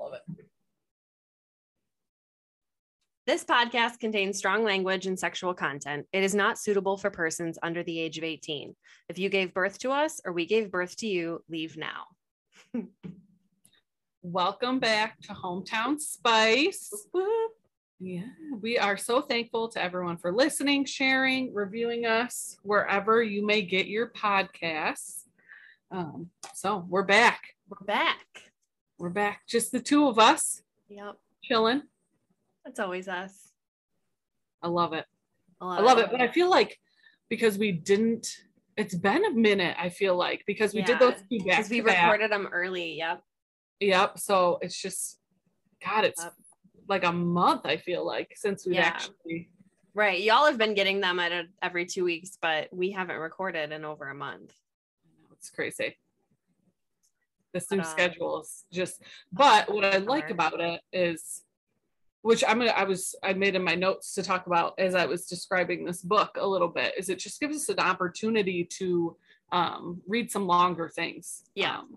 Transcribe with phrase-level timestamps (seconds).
[0.00, 0.46] Love it.
[3.26, 6.06] This podcast contains strong language and sexual content.
[6.14, 8.74] It is not suitable for persons under the age of 18.
[9.10, 12.04] If you gave birth to us or we gave birth to you, leave now.
[14.22, 16.90] Welcome back to Hometown Spice.
[18.00, 18.22] Yeah,
[18.62, 23.88] we are so thankful to everyone for listening, sharing, reviewing us wherever you may get
[23.88, 25.24] your podcasts.
[25.90, 27.42] Um, so we're back.
[27.68, 28.47] We're back.
[28.98, 29.42] We're back.
[29.46, 31.18] Just the two of us Yep.
[31.44, 31.82] chilling.
[32.64, 33.52] That's always us.
[34.60, 35.06] I love it.
[35.60, 36.10] I I love it.
[36.10, 36.80] But I feel like
[37.28, 38.38] because we didn't,
[38.76, 41.38] it's been a minute, I feel like, because we did those two.
[41.44, 42.94] Because we recorded them early.
[42.94, 43.22] Yep.
[43.80, 44.18] Yep.
[44.18, 45.20] So it's just,
[45.84, 46.34] God, it's Yep.
[46.88, 48.86] like a month, I feel like, since we've Yeah.
[48.86, 49.48] actually.
[49.94, 50.20] Right.
[50.20, 53.84] Y'all have been getting them at a, every two weeks, but we haven't recorded in
[53.84, 54.52] over a month.
[55.32, 55.96] It's crazy.
[57.52, 59.02] This new um, schedule is just,
[59.32, 61.44] but what I like about it is,
[62.22, 65.06] which I'm gonna, I was, I made in my notes to talk about as I
[65.06, 69.16] was describing this book a little bit, is it just gives us an opportunity to
[69.50, 71.44] um, read some longer things.
[71.54, 71.78] Yeah.
[71.78, 71.96] Um,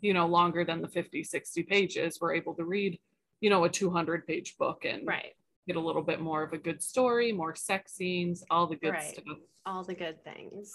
[0.00, 2.18] you know, longer than the 50, 60 pages.
[2.20, 3.00] We're able to read,
[3.40, 5.34] you know, a 200 page book and Right.
[5.66, 8.92] get a little bit more of a good story, more sex scenes, all the good
[8.92, 9.02] Right.
[9.02, 9.24] stuff,
[9.66, 10.72] All the good things.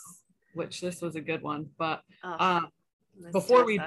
[0.53, 1.69] which this was a good one.
[1.77, 2.71] But Oh, um,
[3.31, 3.80] before we-.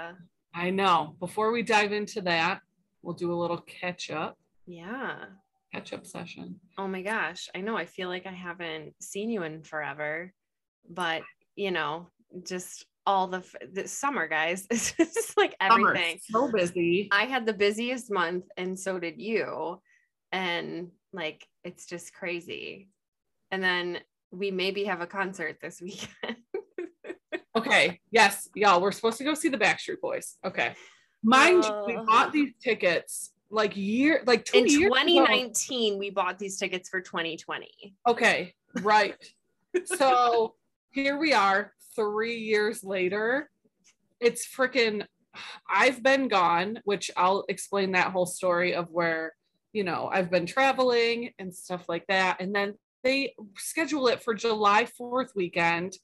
[0.54, 1.16] I know.
[1.20, 2.60] Before we dive into that,
[3.02, 5.24] we'll do a little catch up, Yeah.
[5.72, 6.60] catch up session.
[6.78, 7.48] Oh my gosh.
[7.54, 7.76] I know.
[7.76, 10.32] I feel like I haven't seen you in forever,
[10.88, 11.22] but
[11.56, 12.08] you know,
[12.46, 14.66] just all the, the summer, guys.
[14.70, 16.18] It's just like Summer, everything.
[16.22, 17.08] so busy.
[17.10, 19.80] I had the busiest month, and so did you.
[20.30, 22.88] And like, it's just crazy.
[23.50, 23.98] And then
[24.30, 26.36] we maybe have a concert this weekend.
[27.54, 30.36] Okay, yes, y'all, we're supposed to go see the Backstreet Boys.
[30.44, 30.74] Okay,
[31.22, 34.88] mind you, we bought these tickets like year, like two in years ago.
[34.88, 37.94] 2019, we bought these tickets for 2020.
[38.08, 39.14] Okay, right.
[39.84, 40.54] so
[40.92, 43.50] here we are, three years later.
[44.18, 45.04] It's freaking.
[45.68, 49.34] I've been gone, which I'll explain that whole story of where
[49.74, 54.32] you know I've been traveling and stuff like that, and then they schedule it for
[54.32, 55.94] July 4th weekend,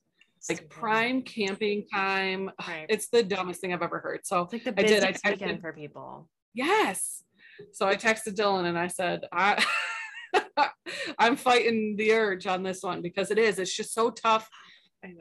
[0.49, 2.51] like prime camping time.
[2.67, 2.87] Right.
[2.89, 4.21] It's the dumbest thing I've ever heard.
[4.25, 6.29] So It's like the I did, I busiest weekend texted- for people.
[6.55, 7.23] Yes.
[7.73, 9.65] So I texted Dylan and I said, I
[11.19, 13.59] I'm fighting the urge on this one because it is.
[13.59, 14.49] It's just so tough.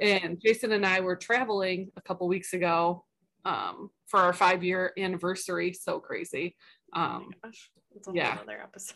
[0.02, 3.06] And Jason and I were traveling a couple weeks ago
[3.46, 5.74] um, for our five year anniversary.
[5.74, 6.56] So crazy.
[6.96, 7.70] Oh Um, gosh.
[7.96, 8.32] It's yeah.
[8.36, 8.96] whole other episode.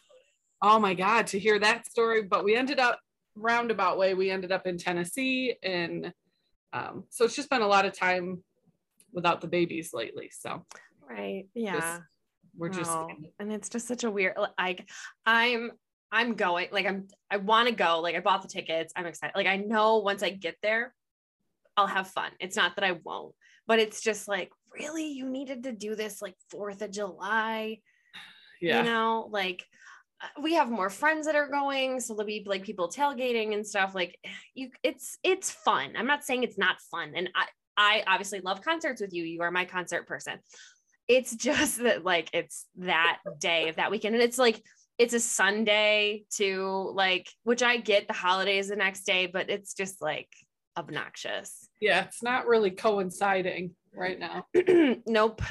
[0.62, 2.24] oh my God, to hear that story.
[2.24, 3.00] But we ended up
[3.36, 4.14] roundabout way.
[4.14, 5.56] We ended up in Tennessee.
[5.64, 6.14] And
[6.74, 8.44] um, so it's just been a lot of time
[9.14, 10.32] without the babies lately.
[10.32, 10.66] So
[11.08, 11.48] Right.
[11.54, 12.00] Yeah.
[12.58, 13.10] we're just No.
[13.40, 14.90] and it's just such a weird like
[15.26, 15.72] i'm
[16.12, 19.34] i'm going like i'm i want to go like i bought the tickets i'm excited
[19.36, 20.94] like i know once i get there
[21.78, 23.34] i'll have fun it's not that i won't
[23.68, 27.80] but it's just like really you needed to do this like fourth of july
[28.62, 28.80] yeah.
[28.80, 29.66] you know like
[30.24, 33.66] Uh, we have more friends that are going so there'll be like people tailgating and
[33.66, 34.18] stuff like
[34.56, 37.46] you it's it's fun i'm not saying it's not fun and i
[37.78, 40.38] i obviously love concerts with you you are my concert person
[41.08, 44.62] it's just that like it's that day of that weekend and it's like
[44.98, 49.74] it's a sunday to like which i get the holidays the next day but it's
[49.74, 50.30] just like
[50.78, 54.46] obnoxious yeah, it's not really coinciding right now.
[55.08, 55.42] nope.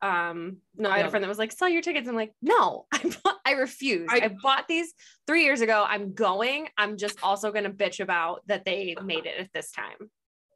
[0.00, 2.08] Um, no, I had a friend that was like, sell your tickets.
[2.08, 4.08] I'm like, no, I, bought- I refuse.
[4.10, 4.92] I, I- bought these
[5.26, 5.84] three years ago.
[5.86, 6.68] I'm going.
[6.76, 10.10] I'm just also going to bitch about that they made it at this time.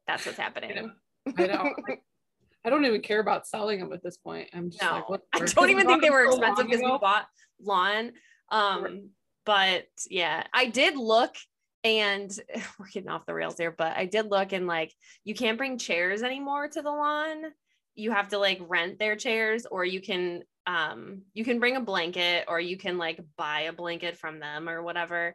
[0.07, 0.93] That's what's happening.
[1.37, 1.75] I don't.
[2.65, 4.49] I don't even care about selling them at this point.
[4.53, 5.23] I'm just No, like, what?
[5.33, 7.27] I don't even think they were expensive because we bought
[7.61, 8.13] lawn.
[8.51, 9.11] Um,
[9.45, 11.35] but yeah, I did look
[11.85, 12.31] and
[12.79, 14.93] we're getting off the rails here, but I did look and like
[15.25, 17.43] you can't bring chairs anymore to the lawn.
[17.95, 21.81] You have to like rent their chairs or you can um you can bring a
[21.81, 25.35] blanket or you can like buy a blanket from them or whatever.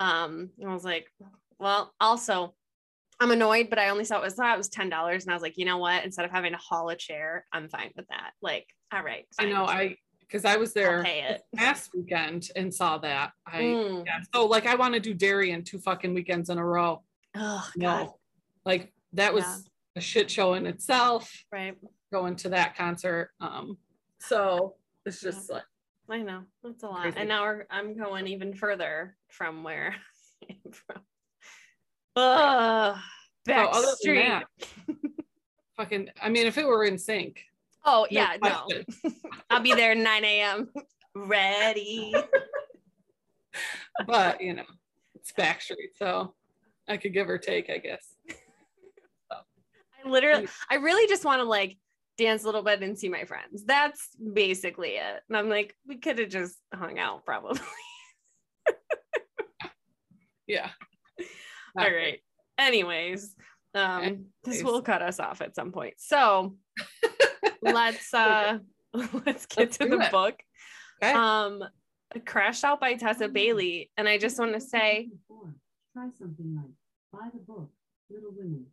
[0.00, 1.06] Um and I was like,
[1.58, 2.54] well, also
[3.20, 5.36] I'm annoyed, but I only saw it was thought it was ten dollars, and I
[5.36, 6.04] was like, you know what?
[6.04, 8.32] Instead of having to haul a chair, I'm fine with that.
[8.40, 9.64] Like, all right, I know.
[9.64, 11.04] I because I was there
[11.52, 13.30] last weekend and saw that.
[13.46, 14.06] I Mm.
[14.06, 14.18] yeah.
[14.34, 17.04] So like, I want to do Darien two fucking weekends in a row.
[17.36, 18.08] Oh No, god,
[18.64, 19.56] like that was Yeah.
[19.96, 21.30] a shit show in itself.
[21.52, 21.76] right?
[22.12, 23.30] Going to that concert.
[23.40, 23.78] Um.
[24.18, 24.74] So
[25.04, 25.62] it's just like
[26.08, 27.18] I know that's a lot, Crazy.
[27.18, 29.96] and now we're, I'm going even further from where
[30.42, 31.00] I came from.
[32.14, 33.00] Ugh, other
[33.46, 34.28] than backstreet.
[34.28, 34.44] that,
[35.76, 36.10] fucking.
[36.22, 37.38] I mean, if it were NSYNC,
[37.84, 38.68] Oh yeah, no.
[39.50, 40.68] I'll be there 9 a.m.
[41.14, 42.14] Ready.
[44.06, 44.64] but you know,
[45.14, 46.34] it's Backstreet, so
[46.88, 48.14] I could give or take, I guess.
[48.28, 48.36] So.
[50.04, 51.76] I literally, I really just want to like
[52.18, 53.64] dance a little bit and see my friends.
[53.64, 55.22] That's basically it.
[55.28, 57.60] And I'm like, we could have just hung out probably.
[60.46, 60.68] Yeah.
[61.78, 62.18] All right.
[62.58, 63.34] Anyways,
[63.74, 65.94] um, this will cut us off at some point.
[65.98, 66.56] So
[67.62, 68.58] let's uh
[68.94, 70.10] let's get Let's to the it.
[70.10, 70.34] book.
[71.02, 71.12] Okay.
[71.12, 71.64] Um
[72.26, 73.90] Crashed Out by Tessa Bailey.
[73.96, 75.08] And I just want to say
[75.94, 76.72] Try something like
[77.12, 77.70] buy the book,
[78.10, 78.66] Little Women.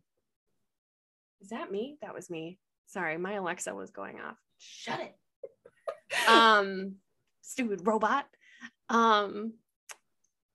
[1.40, 1.96] Is that me?
[2.02, 2.58] That was me.
[2.90, 4.36] Sorry, my Alexa was going off.
[4.58, 5.14] Shut it.
[6.28, 6.96] Um,
[7.42, 8.26] stupid robot.
[8.88, 9.52] Um,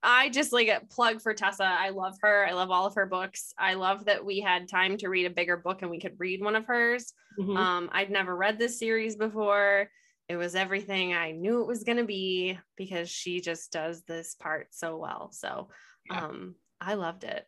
[0.04, 1.64] I just like a plug for Tessa.
[1.64, 2.46] I love her.
[2.46, 3.54] I love all of her books.
[3.58, 6.44] I love that we had time to read a bigger book and we could read
[6.44, 7.14] one of hers.
[7.40, 7.58] Mhm.
[7.58, 9.90] Um, I'd never read this series before.
[10.28, 14.36] It was everything I knew it was going to be because she just does this
[14.36, 15.32] part so well.
[15.32, 15.70] So,
[16.10, 16.26] Yeah.
[16.26, 17.48] um, I loved it.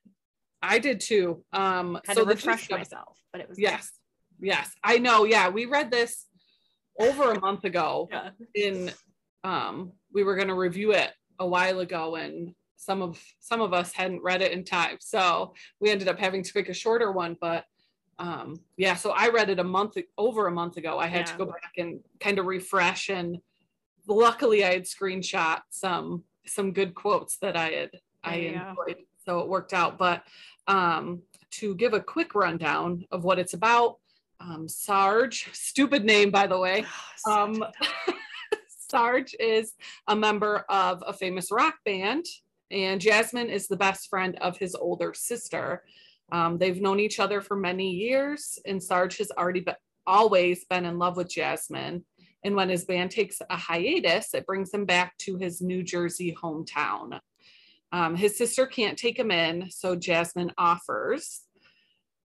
[0.61, 1.43] I did too.
[1.51, 3.59] Um, Had so to the refresh myself, but it was.
[3.59, 3.91] Yes.
[4.39, 4.71] Yes.
[4.83, 5.25] I know.
[5.25, 5.49] Yeah.
[5.49, 6.25] We read this
[6.99, 8.29] over a month ago Yeah.
[8.55, 8.91] in
[9.43, 13.73] um we were going to review it a while ago and some of some of
[13.73, 14.97] us hadn't read it in time.
[14.99, 17.65] So we ended up having to pick a shorter one, but
[18.19, 20.97] um yeah, so I read it a month over a month ago.
[20.97, 23.37] I had to go back and kind of refresh and
[24.07, 27.89] luckily I had screenshot some some good quotes that I had
[28.23, 29.03] I enjoyed.
[29.25, 29.97] So it worked out.
[29.97, 30.23] But
[30.67, 33.97] um to give a quick rundown of what it's about,
[34.39, 36.85] um Sarge, stupid name by the way.
[37.27, 37.63] Um,
[38.89, 39.73] Sarge is
[40.07, 42.25] a member of a famous rock band,
[42.71, 45.83] and Jasmine is the best friend of his older sister.
[46.31, 49.75] Um, they've known each other for many years, and Sarge has already been,
[50.05, 52.05] always been in love with Jasmine.
[52.43, 56.35] And when his band takes a hiatus, it brings him back to his New Jersey
[56.41, 57.19] hometown.
[57.91, 61.41] Um, his sister can't take him in, so Jasmine offers.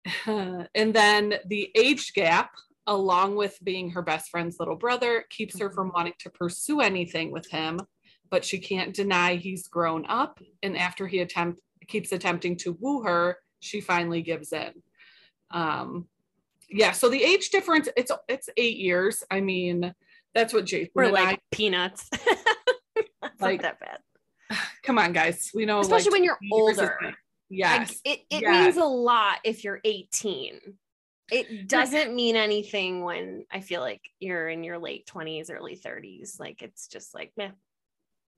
[0.26, 2.50] and then the age gap
[2.86, 7.30] along with being her best friend's little brother, keeps her from wanting to pursue anything
[7.30, 7.80] with him.
[8.30, 10.40] But she can't deny he's grown up.
[10.62, 14.72] And after he attempt keeps attempting to woo her, she finally gives in.
[15.50, 16.08] Um,
[16.70, 19.22] yeah, so the age difference, it's it's eight years.
[19.30, 19.94] I mean,
[20.34, 22.08] that's what Jason We're like I peanuts.
[23.40, 24.58] Like, not that bad.
[24.82, 25.50] come on, guys.
[25.54, 27.14] We know Especially like, when you're 20 years older.
[27.54, 27.64] Big.
[27.64, 28.00] Like, Yes.
[28.04, 28.64] it it yes.
[28.64, 30.60] means a lot if you're 18.
[31.30, 36.38] It doesn't mean anything when I feel like you're in your late 20s, early 30s.
[36.38, 37.50] Like it's just like, meh.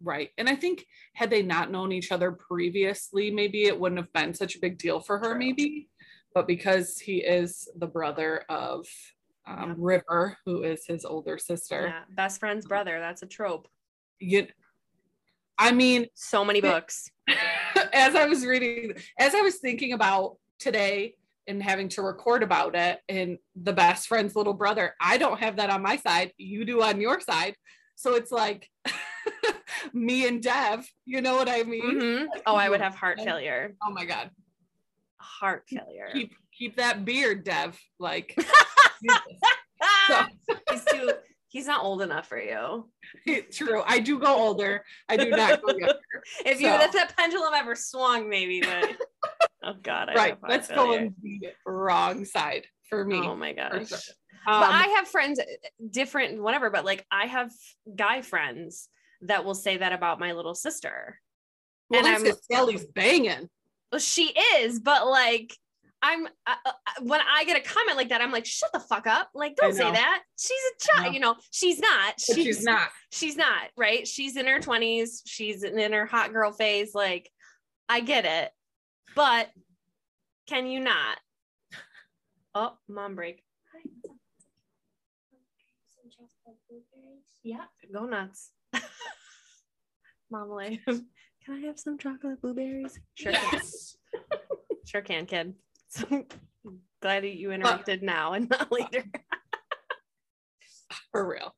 [0.03, 0.31] Right.
[0.37, 4.35] And I think had they not known each other previously, maybe it wouldn't have been
[4.35, 5.39] such a big deal for her, True.
[5.39, 5.89] maybe.
[6.35, 8.87] But because he is the brother of
[9.47, 9.75] um, Yeah.
[9.79, 12.03] River, who is his older sister, Yeah.
[12.11, 13.01] Best friend's brother.
[13.01, 13.69] That's a trope.
[14.21, 14.47] you,
[15.59, 17.11] I mean, So many books.
[17.97, 21.15] As I was reading, as I was thinking about today
[21.49, 25.57] and having to record about it, and the best friend's little brother, I don't have
[25.57, 26.33] that on my side.
[26.37, 27.57] You do on your side.
[27.95, 28.69] So it's like
[29.95, 32.01] me and Dev, you know what I mean?
[32.01, 32.27] Mhm.
[32.45, 33.75] Oh, I would have heart failure.
[33.83, 34.31] Oh my God.
[35.19, 36.11] Heart failure.
[36.13, 37.79] keep keep that beard, Dev.
[37.99, 38.37] Like
[39.83, 40.29] Ah!
[40.71, 41.13] he's too
[41.49, 42.89] he's not old enough for you.
[43.53, 43.83] true.
[43.87, 44.85] I do go older.
[45.09, 45.95] I do not go younger.
[46.45, 48.97] If you So- if that pendulum ever swung, maybe, but
[49.65, 50.39] oh god, I right.
[50.47, 53.19] Let's go on the wrong side for me.
[53.19, 53.89] Oh my gosh.
[53.89, 53.99] sure.
[54.45, 55.41] but Um, I have friends,
[55.91, 57.51] different, whatever, but like I have
[57.95, 58.89] guy friends
[59.23, 61.21] that will say that about my little sister.
[61.91, 63.49] well, and I'm- Sally's banging.
[63.93, 65.57] Well, she is, but like
[66.07, 66.73] I'm uh, uh,
[67.03, 69.29] when I get a comment like that, I'm like, shut the fuck up.
[69.35, 70.23] Like, don't say that.
[70.39, 72.15] She's a child, you know, she's not.
[72.29, 72.89] But she's not.
[73.11, 74.07] She's not, right?
[74.07, 75.23] She's in her 20s.
[75.27, 76.95] She's in her hot girl phase.
[76.95, 77.29] Like,
[77.89, 78.53] I get it.
[79.17, 79.49] But
[80.47, 81.19] can you not?
[82.59, 83.43] Oh, mom break.
[83.75, 83.83] Hi.
[85.91, 87.27] Some chocolate blueberries?
[87.43, 88.51] Yeah, go nuts.
[90.31, 90.81] Marmalade.
[90.87, 91.05] Can
[91.51, 92.99] I have some chocolate blueberries?
[93.13, 93.61] Sure can.
[94.87, 95.53] Sure can, kid.
[95.89, 96.27] So
[97.01, 99.05] glad that you interrupted now and not later.
[101.13, 101.55] for real.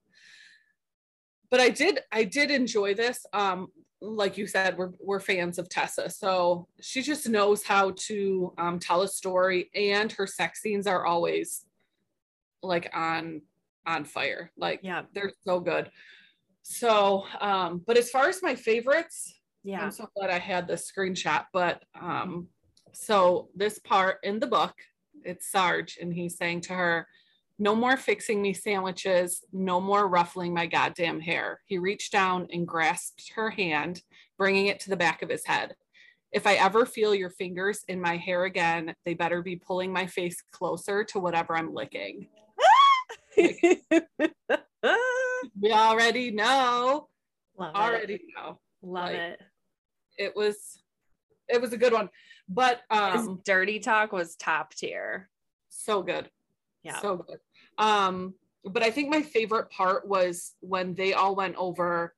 [1.51, 3.25] But I did I did enjoy this.
[3.33, 3.69] Um,
[4.01, 8.79] like you said, we're we're fans of Tessa, so she just knows how to um,
[8.79, 11.65] tell a story, and her sex scenes are always
[12.63, 13.41] like on
[13.87, 14.53] on fire.
[14.59, 15.03] Like Yeah.
[15.15, 15.91] they're so good.
[16.63, 19.33] So, um, but as far as my favorites,
[19.65, 19.81] Yeah.
[19.83, 21.47] I'm so glad I had this screenshot.
[21.53, 22.49] But um,
[22.99, 24.75] so this part in the book,
[25.25, 27.07] it's Sarge, and he's saying to her,
[27.59, 31.61] No more fixing me sandwiches, no more ruffling my goddamn hair.
[31.67, 34.03] He reached down and grasped her hand,
[34.37, 35.77] bringing it to the back of his head.
[36.33, 40.07] If I ever feel your fingers in my hair again, they better be pulling my
[40.07, 42.29] face closer to whatever I'm licking.
[45.61, 47.09] We already know.
[47.59, 47.79] Love it.
[47.79, 48.61] Already know.
[48.83, 49.41] Love like, it.
[50.17, 50.83] It was
[51.49, 52.09] it was a good one.
[52.49, 55.29] But His um dirty talk was top tier.
[55.69, 56.31] so good.
[56.83, 57.01] Yeah.
[57.01, 57.39] So good.
[57.79, 62.15] Um, but I think my favorite part was when they all went over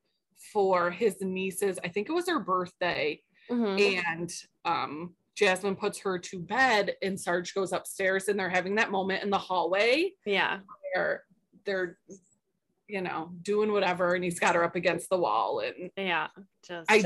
[0.53, 4.03] for his niece's, I think it was her birthday, Mhm.
[4.07, 4.33] and
[4.65, 9.23] um Jasmine puts her to bed and Sarge goes upstairs and they're having that moment
[9.23, 10.61] in the hallway Yeah.
[10.95, 11.25] where
[11.65, 11.99] they're
[12.89, 16.29] you know doing whatever and he's got her up against the wall and Yeah.
[16.63, 17.05] Just I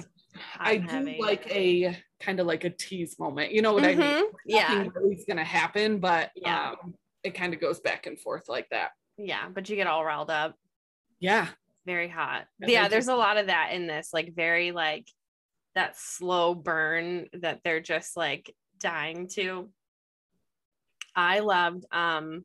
[0.58, 3.52] I do like a kind of like a tease moment.
[3.52, 3.98] You know what I mean?
[3.98, 4.32] Mhm.
[4.46, 4.84] Yeah.
[4.94, 6.70] Really is gonna happen, but Yeah.
[6.70, 8.90] um it kind of goes back and forth like that.
[9.16, 9.48] Yeah.
[9.48, 10.56] But you get all riled up.
[11.20, 11.48] Yeah.
[11.86, 12.46] Very hot.
[12.58, 15.06] Yeah, Yeah, there's a lot of that in this, like very like
[15.74, 19.70] that slow burn that they're just like dying to.
[21.16, 22.44] I loved um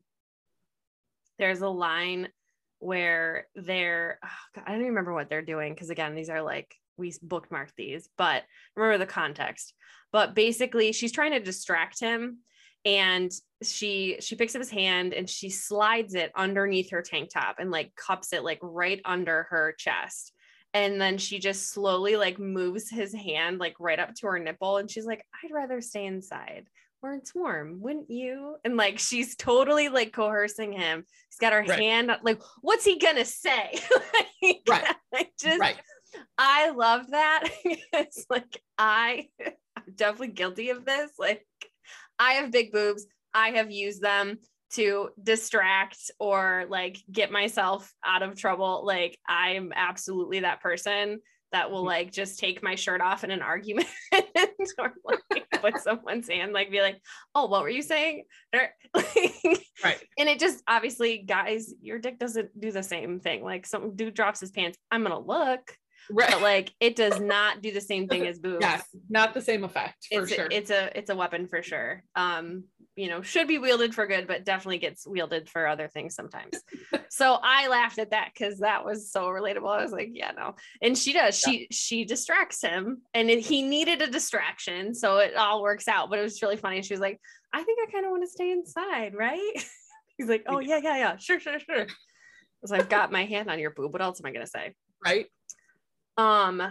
[1.38, 2.28] there's a line
[2.78, 6.42] where they're oh God, I don't even remember what they're doing because again, these are
[6.42, 8.44] like we bookmarked these, but
[8.76, 9.74] remember the context.
[10.12, 12.38] But basically she's trying to distract him
[12.84, 13.30] and
[13.62, 17.70] she she picks up his hand and she slides it underneath her tank top and
[17.70, 20.32] like cups it like right under her chest
[20.72, 24.78] and then she just slowly like moves his hand like right up to her nipple
[24.78, 26.68] and she's like i'd rather stay inside
[27.00, 31.60] where it's warm wouldn't you and like she's totally like coercing him he's got her
[31.60, 31.78] Right.
[31.80, 33.78] hand like what's he gonna say
[34.34, 34.94] like, Right.
[35.38, 35.76] Just Right.
[36.38, 37.48] I love that.
[37.64, 39.28] it's like I
[39.76, 41.12] I'm definitely guilty of this.
[41.18, 41.46] Like
[42.18, 43.06] I have big boobs.
[43.32, 44.38] I have used them
[44.72, 48.84] to distract or like get myself out of trouble.
[48.84, 51.20] Like I'm absolutely that person
[51.52, 51.86] that will mm.
[51.86, 53.88] like just take my shirt off in an argument
[54.78, 57.00] or like put someone's hand like be like,
[57.34, 58.24] oh, what were you saying?
[58.54, 59.98] Or, like, Right.
[60.18, 63.42] and it just obviously guys, your dick doesn't do the same thing.
[63.42, 65.74] Like some dude drops his pants, I'm gonna look,
[66.12, 66.30] Right.
[66.30, 68.58] but like it does not do the same thing as boobs.
[68.60, 68.84] yes.
[69.08, 70.46] Not the same effect for it's sure.
[70.46, 72.02] a, it's a it's a weapon for sure.
[72.14, 72.64] Um,
[72.96, 76.60] you know, should be wielded for good, but definitely gets wielded for other things sometimes.
[77.08, 79.70] so I laughed at that because that was so relatable.
[79.74, 80.54] I was like, yeah, no.
[80.82, 81.38] And she does.
[81.38, 86.10] She she distracts him, and it, he needed a distraction, so it all works out.
[86.10, 86.82] But it was really funny.
[86.82, 87.18] She was like,
[87.54, 89.52] I think I kind of want to stay inside, right?
[90.18, 91.86] He's like, oh yeah, yeah, yeah, sure, sure, sure.
[92.66, 93.92] So I've got my hand on your boob.
[93.92, 94.74] What else am I gonna say?
[95.04, 95.26] right.
[96.20, 96.62] Um,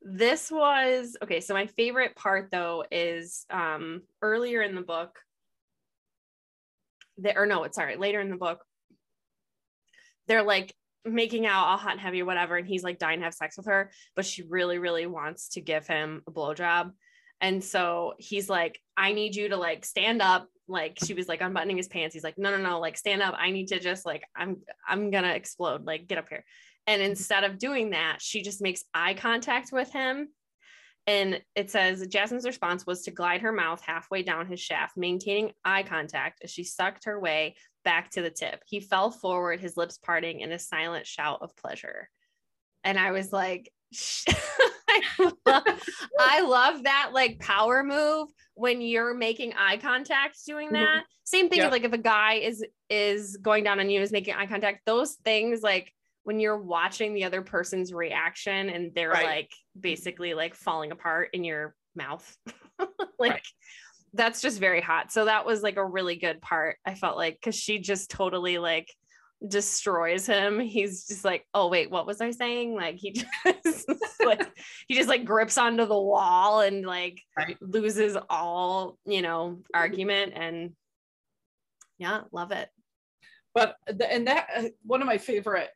[0.00, 1.40] this was okay.
[1.40, 5.18] So my favorite part though is um earlier in the book.
[7.18, 8.64] There or no, it's sorry, later in the book.
[10.26, 13.34] They're like making out all hot and heavy, whatever, and he's like dying to have
[13.34, 16.92] sex with her, but she really, really wants to give him a blowjob.
[17.42, 20.48] And so he's like, I need you to like stand up.
[20.68, 22.14] Like she was like unbuttoning his pants.
[22.14, 23.34] He's like, no, no, no, like stand up.
[23.36, 24.58] I need to just like, I'm,
[24.88, 25.84] I'm gonna explode.
[25.84, 26.44] Like get up here.
[26.90, 30.30] And instead of doing that, she just makes eye contact with him.
[31.06, 35.52] And it says Jasmine's response was to glide her mouth halfway down his shaft, maintaining
[35.64, 37.54] eye contact as she sucked her way
[37.84, 38.64] back to the tip.
[38.66, 42.08] He fell forward, his lips parting in a silent shout of pleasure.
[42.82, 43.70] And I was like,
[44.88, 45.62] I, love,
[46.18, 50.72] I love that like power move when you're making eye contact doing Mhm.
[50.72, 51.04] that.
[51.22, 54.34] Same thing with like if a guy is is going down on you is making
[54.34, 55.92] eye contact, those things like
[56.24, 59.24] when you're watching the other person's reaction and they're Right.
[59.26, 62.36] like basically like falling apart in your mouth.
[63.18, 63.46] like Right.
[64.14, 65.12] that's just very hot.
[65.12, 66.76] So that was like a really good part.
[66.84, 68.92] I felt like because she just totally like
[69.46, 70.60] destroys him.
[70.60, 72.74] He's just like, oh wait, what was I saying?
[72.74, 73.12] Like he
[73.64, 73.88] just
[74.22, 74.46] like
[74.86, 77.56] he just like grips onto the wall and like Right.
[77.62, 80.72] loses all, you know, argument and
[81.98, 82.68] yeah, love it.
[83.54, 85.70] But the, and that uh, one of my favorite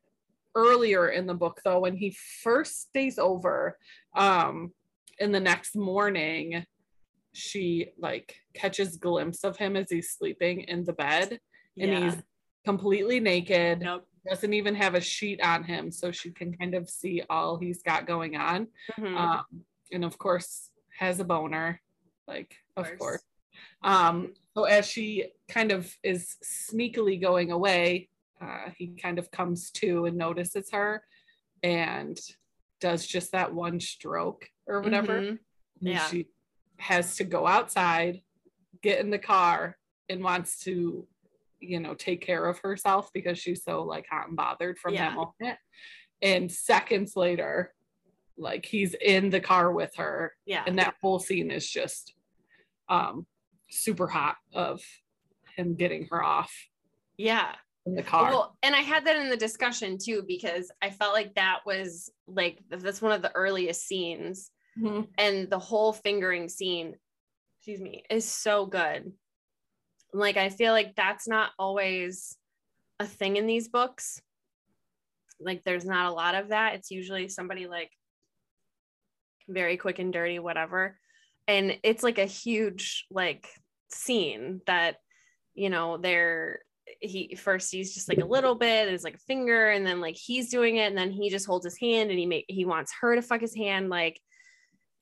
[0.54, 3.76] earlier in the book though when he first stays over
[4.14, 4.70] um
[5.18, 6.64] in the next morning
[7.32, 11.38] she like catches glimpse of him as he's sleeping in the bed
[11.78, 12.00] and yeah.
[12.04, 12.23] he's
[12.64, 14.06] completely naked nope.
[14.28, 17.82] doesn't even have a sheet on him so she can kind of see all he's
[17.82, 18.68] got going on
[18.99, 19.16] Mhm.
[19.16, 19.44] um
[19.92, 21.80] and of course has a boner
[22.28, 22.99] like of course.
[22.99, 23.23] course
[23.82, 28.08] um so as she kind of is sneakily going away
[28.45, 31.03] uh, he kind of comes to and notices her
[31.63, 32.19] and
[32.81, 35.29] does just that one stroke or whatever Mhm.
[35.29, 35.39] and
[35.81, 36.07] Yeah.
[36.09, 36.29] she
[36.79, 38.23] has to go outside
[38.83, 41.09] get in the car and wants to
[41.61, 45.09] you know, take care of herself because she's so like hot and bothered from Yeah.
[45.09, 45.59] that moment.
[46.21, 47.73] And seconds later,
[48.37, 50.65] like he's in the car with her Yeah.
[50.67, 52.15] and that whole scene is just
[52.91, 53.27] um
[53.71, 54.83] super hot of
[55.57, 56.53] him getting her off
[57.17, 57.55] Yeah.
[57.87, 58.31] In the car.
[58.31, 62.11] Well, and I had that in the discussion too, because I felt like that was
[62.26, 64.50] like that's one of the earliest scenes.
[64.79, 65.09] Mhm.
[65.19, 66.97] And the whole fingering scene,
[67.59, 69.12] excuse me, is so good.
[70.12, 72.37] Like I feel like that's not always
[72.99, 74.21] a thing in these books.
[75.41, 76.75] Like there's not a lot of that.
[76.75, 77.91] It's usually somebody like
[79.49, 80.99] very quick and dirty, whatever.
[81.47, 83.49] And it's like a huge like
[83.91, 84.97] scene that,
[85.55, 86.61] you know, they're
[87.00, 90.17] he first he's just like a little bit, it's like a finger, and then like
[90.17, 92.93] he's doing it, and then he just holds his hand and he make he wants
[93.00, 93.88] her to fuck his hand.
[93.88, 94.21] Like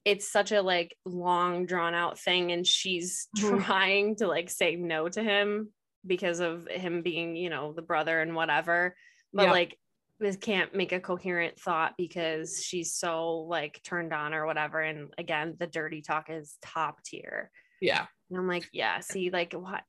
[0.05, 3.65] it's such a like long drawn out thing, and she's Mhm.
[3.65, 5.73] trying to like say no to him
[6.07, 8.97] because of him being, you know, the brother and whatever.
[9.33, 9.53] But Yeah.
[9.53, 9.79] like
[10.19, 14.81] this can't make a coherent thought because she's so like turned on or whatever.
[14.81, 17.51] And again, the dirty talk is top tier.
[17.83, 18.07] Yeah.
[18.31, 19.83] And I'm like, yeah, see, like what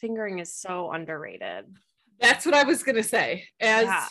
[0.00, 1.64] fingering is so underrated.
[2.20, 3.44] That's what I was gonna say.
[3.60, 4.06] As yeah.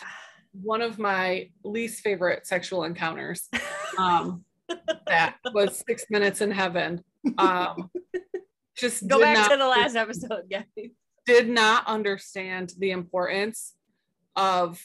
[0.54, 3.48] one of my least favorite sexual encounters.
[3.98, 4.44] Um,
[5.08, 7.02] that was six minutes in heaven.
[7.38, 7.90] Um,
[8.76, 10.66] just Go back not, to the last episode, guys.
[11.26, 13.74] did not understand the importance
[14.36, 14.82] of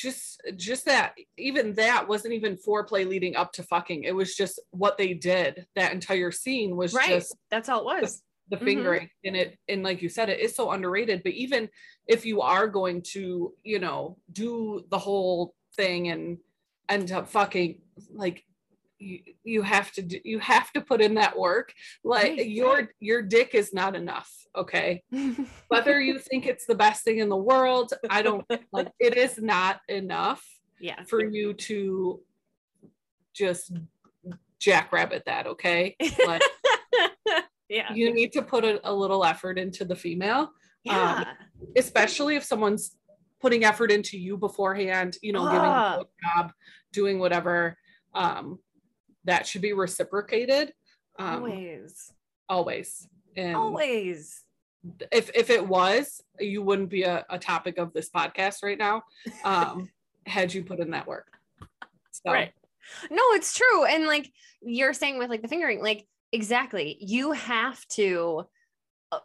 [0.00, 4.58] just just that even that wasn't even foreplay leading up to fucking it was just
[4.70, 7.08] what they did that entire scene was Right.
[7.08, 8.22] just That's all it was.
[8.48, 8.64] the Mhm.
[8.64, 11.68] fingering and it and like you said it is so underrated but even
[12.06, 16.38] if you are going to you know do the whole thing and
[16.88, 17.80] end up fucking
[18.12, 18.44] like
[19.00, 21.72] you, you have to do, you have to put in that work
[22.04, 25.02] like Right, your your dick is not enough okay
[25.68, 29.38] whether you think it's the best thing in the world i don't like it is
[29.38, 30.44] not enough
[30.78, 31.02] yeah.
[31.04, 32.20] for you to
[33.34, 33.72] just
[34.58, 35.96] jackrabbit that okay
[36.26, 36.42] like
[37.68, 37.92] yeah.
[37.94, 40.50] you need to put a, a little effort into the female
[40.84, 41.24] Yeah.
[41.76, 42.96] especially if someone's
[43.40, 46.00] putting effort into you beforehand you know giving you Ah.
[46.00, 46.04] a
[46.42, 46.52] job
[46.92, 47.78] doing whatever
[48.14, 48.58] um
[49.24, 50.72] that should be reciprocated
[51.18, 52.12] um always.
[52.48, 54.42] always and Always.
[55.12, 59.02] if if it was you wouldn't be a, a topic of this podcast right now
[59.44, 59.88] um
[60.26, 61.30] had you put in that work
[62.10, 62.52] so Right.
[63.10, 63.84] No, it's true.
[63.84, 64.30] And like
[64.62, 68.44] you're saying with like the fingering, like exactly, you have to
[69.12, 69.20] uh,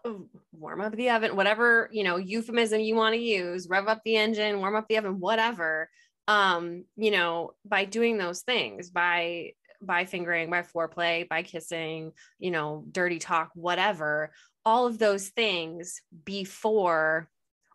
[0.51, 4.15] warm up the oven, whatever, you know, euphemism you want to use, rev up the
[4.15, 5.89] engine, warm up the oven, whatever.
[6.27, 9.53] Um, you know, by doing those things, by
[9.86, 14.32] by fingering, by foreplay, by kissing, you know, dirty talk, whatever,
[14.65, 17.30] all of those things before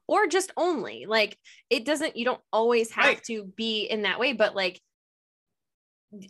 [0.08, 1.38] or just only like
[1.70, 3.22] it doesn't you don't always have Right.
[3.24, 4.80] to be in that way but like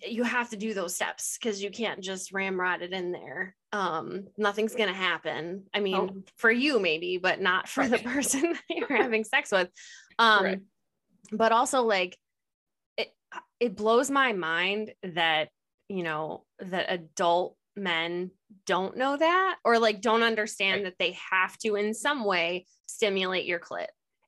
[0.06, 4.26] you have to do those steps because you can't just ramrod it in there um
[4.36, 6.22] nothing's gonna happen i mean Oh.
[6.36, 9.70] for you maybe but not for the person that you're having sex with
[10.18, 10.62] um Correct.
[11.32, 12.18] but also like
[12.98, 13.14] it
[13.58, 15.48] it blows my mind that
[15.90, 18.30] you know that adult men
[18.66, 20.84] don't know that or like don't understand Right.
[20.84, 23.86] that they have to in some way stimulate your clit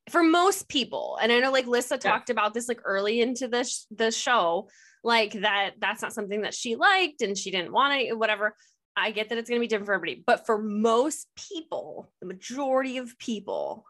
[0.09, 2.11] for most people and i know like lisa Yeah.
[2.11, 4.69] talked about this like early into the sh- the show
[5.03, 8.55] like that that's not something that she liked and she didn't want to whatever
[8.95, 12.27] i get that it's going to be different for everybody but for most people the
[12.27, 13.85] majority of people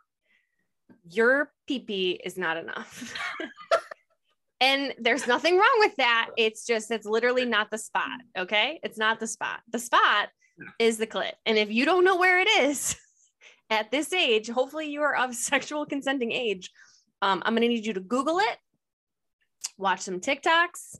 [1.09, 3.13] your pee is not enough
[4.63, 6.29] and there's nothing wrong with that.
[6.37, 8.79] It's just it's literally not the spot okay?
[8.83, 9.59] It's not the spot.
[9.75, 10.29] The spot
[10.79, 11.33] is the clit.
[11.45, 12.95] And if you don't know where it is
[13.69, 16.69] at this age hopefully you are of sexual consenting age
[17.21, 18.57] um, i'm gonna need you to google it
[19.77, 20.97] watch some tiktoks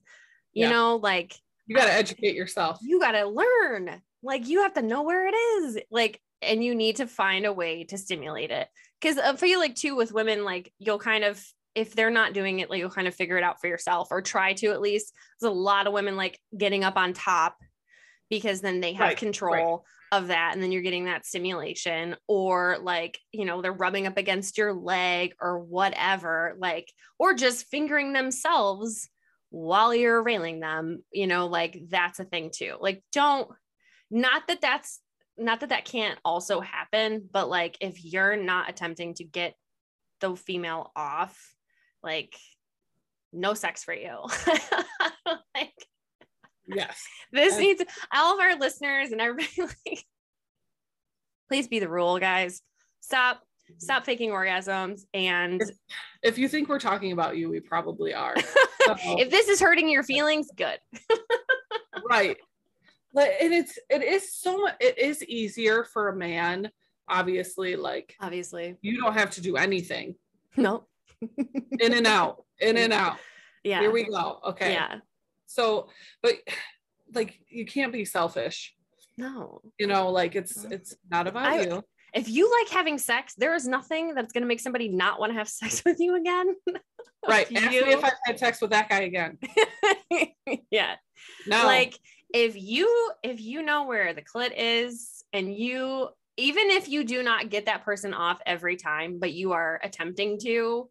[0.54, 0.69] you Yeah.
[0.71, 1.36] know like
[1.67, 2.80] you got to educate yourself.
[2.82, 4.02] you got to learn.
[4.21, 5.78] Like you have to know where it is.
[5.89, 8.67] Like and you need to find a way to stimulate it.
[8.99, 11.41] Because i feel like too with women like you'll kind of
[11.75, 14.21] if they're not doing it like you'll kind of figure it out for yourself or
[14.21, 17.57] try to at least there's a lot of women like getting up on top
[18.29, 22.77] because then they have Right, control of that and then you're getting that stimulation or
[22.81, 28.13] like you know they're rubbing up against your leg or whatever like or just fingering
[28.13, 29.09] themselves
[29.49, 32.75] while you're railing them you know like that's a thing too.
[32.79, 33.49] Like don't
[34.12, 34.99] not that that's
[35.38, 39.55] not that that can't also happen but like if you're not attempting to get
[40.21, 41.55] the female off
[42.04, 42.36] like
[43.32, 44.18] no sex for you.
[45.56, 45.74] Like
[46.68, 47.02] yes.
[47.32, 49.50] this And- needs all of our listeners and everybody
[49.88, 50.06] like
[51.48, 52.62] please be the rule guys.
[53.02, 53.42] Stop
[53.78, 55.62] stop faking orgasms and
[56.22, 58.36] If you think we're talking about you, we probably are.
[58.86, 60.78] So, if this is hurting your feelings good.
[62.10, 62.36] Right.
[63.13, 66.70] But and it's it is so much it is easier for a man,
[67.08, 68.76] obviously, like obviously.
[68.82, 70.16] you don't have to do anything.
[70.58, 70.86] no
[71.79, 73.17] In and out, in and out.
[73.63, 74.39] yeah Here we go.
[74.49, 74.73] Okay.
[74.73, 74.95] yeah
[75.45, 75.89] So,
[76.21, 76.33] but
[77.13, 78.73] like you can't be selfish.
[79.17, 81.83] no You know, like it's it's not about I- you.
[82.13, 85.31] if you like having sex there is nothing that's going to make somebody not want
[85.31, 86.55] to have sex with you again
[87.27, 87.47] Right.
[87.55, 89.38] Ask you- me if I've had sex with that guy again.
[90.71, 90.95] yeah
[91.47, 91.63] No.
[91.65, 91.97] like
[92.33, 97.21] if you if you know where the clit is and you even if you do
[97.23, 100.89] not get that person off every time but you are attempting to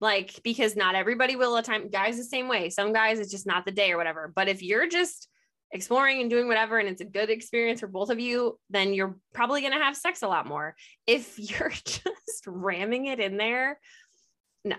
[0.00, 3.64] like because not everybody will attempt guys the same way some guys it's just not
[3.64, 5.28] the day or whatever but if you're just
[5.72, 9.16] exploring and doing whatever and it's a good experience for both of you then you're
[9.32, 10.76] probably going to have sex a lot more.
[11.06, 13.80] If you're just ramming it in there
[14.64, 14.76] no.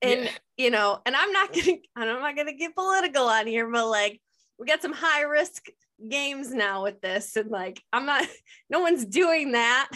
[0.00, 0.30] And Yeah.
[0.56, 4.20] you know and i'm not gonna i'm not gonna get political on here but like
[4.58, 5.66] we got some high risk
[6.08, 8.24] games now with this and like i'm not
[8.70, 9.88] no one's doing that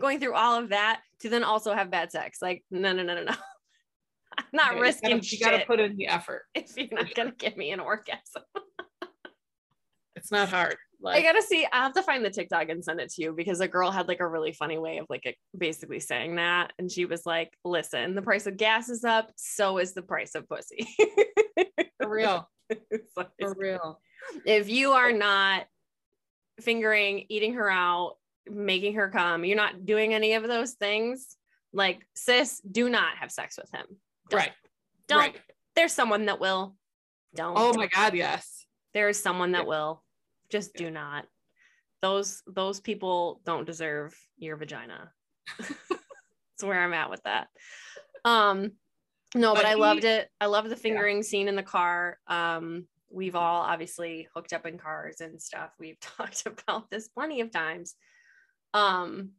[0.00, 3.14] going through all of that to then also have bad sex like no no no
[3.14, 3.32] no no
[4.38, 6.42] i'm not Okay, risking you gotta, you gotta put in the effort.
[6.54, 8.42] if you're not gonna give me an orgasm
[10.16, 10.76] It's not hard.
[11.04, 11.66] I gotta see.
[11.70, 14.08] I have to find the TikTok and send it to you because a girl had
[14.08, 18.14] like a really funny way of like basically saying that, and she was like, "Listen,
[18.14, 20.88] the price of gas is up, so is the price of pussy."
[22.00, 22.48] for real.
[23.18, 24.00] Like, For real.
[24.46, 25.66] if you are not
[26.60, 28.14] fingering, eating her out,
[28.48, 31.36] making her come, you're not doing any of those things.
[31.72, 33.86] Like, sis, do not have sex with him.
[34.30, 34.38] Don't.
[34.40, 34.52] Right.
[35.08, 35.18] Don't.
[35.18, 35.36] Right.
[35.76, 36.76] There's someone that will.
[37.34, 37.56] Don't.
[37.58, 38.64] Oh my God, yes.
[38.92, 39.68] there is someone that Yeah.
[39.68, 40.04] will
[40.50, 40.86] just Yeah.
[40.86, 41.26] do not
[42.02, 45.10] those those people don't deserve your vagina
[45.58, 47.48] that's where i'm at with that
[48.26, 48.72] um
[49.34, 52.18] no but, But i he- loved it i love the fingering scene in the car
[52.26, 57.40] um we've all obviously hooked up in cars and stuff we've talked about this plenty
[57.40, 57.94] of times
[58.74, 59.30] um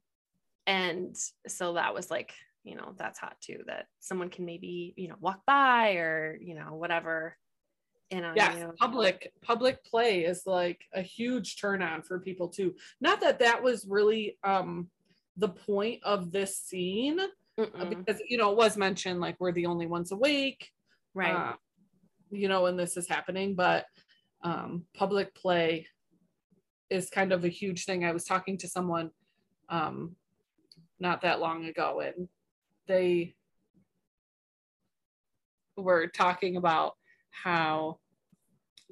[0.66, 1.16] and
[1.48, 5.16] so that was like you know that's hot too that someone can maybe you know
[5.20, 7.38] walk by or you know whatever
[8.36, 12.76] Yes, you know, public public play is like a huge turn on for people too.
[13.02, 14.90] Not that that was really um
[15.38, 17.26] the point of this scene uh,
[17.60, 17.90] Mm-mm.
[17.90, 20.70] because you know it was mentioned like we're the only ones awake,
[21.14, 21.54] right uh,
[22.32, 23.86] you know, when this is happening, but
[24.44, 25.88] um public play
[26.90, 28.06] is kind of a huge thing.
[28.06, 29.10] I was talking to someone
[29.70, 30.16] um
[31.00, 32.28] not that long ago and
[32.88, 33.34] they
[35.78, 36.96] were talking about
[37.32, 37.98] how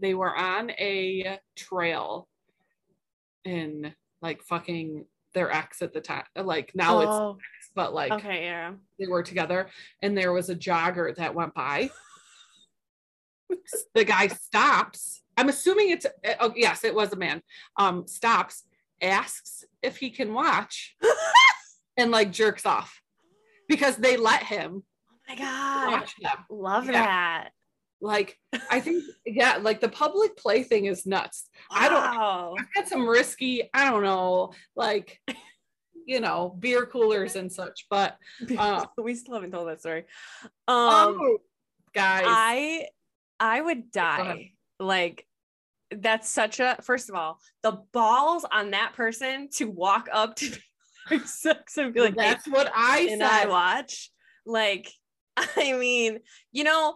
[0.02, 2.28] they were on a trail
[3.46, 7.38] in like fucking their ex at the time like now it's Oh,
[7.76, 8.74] but like okay yeah.
[9.00, 9.68] they were together
[10.02, 11.90] and there was a jogger that went by.
[13.94, 15.22] The guy stops.
[15.38, 16.08] I'm assuming it's
[16.40, 17.44] oh yes it was a man.
[17.78, 18.64] Um stops
[19.04, 20.96] asks if he can watch
[21.98, 23.02] and like jerks off
[23.68, 26.04] because they let him oh my god.
[26.50, 26.92] love Yeah.
[26.94, 27.50] that.
[28.02, 28.38] Like
[28.70, 31.50] i think yeah like the public play thing is nuts.
[31.72, 32.56] I don't- Wow.
[32.60, 35.20] i've had some risky i don't know like
[36.06, 38.18] you know beer coolers and such but
[38.58, 40.04] uh, we still haven't told that story.
[40.68, 41.38] Um oh
[41.94, 42.26] guys.
[42.28, 42.88] I
[43.40, 45.26] i would die like
[46.00, 50.52] that's such a first of all the balls on that person to walk up to
[51.10, 54.10] like sex and be like that's what i and I watch.
[54.46, 54.92] Like,
[55.38, 56.20] I mean,
[56.52, 56.96] you know,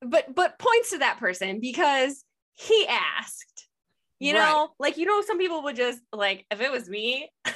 [0.00, 3.68] but but points to that person because he asked.
[4.20, 4.40] You Right.
[4.40, 7.52] know, like you know, some people would just like if it was me, I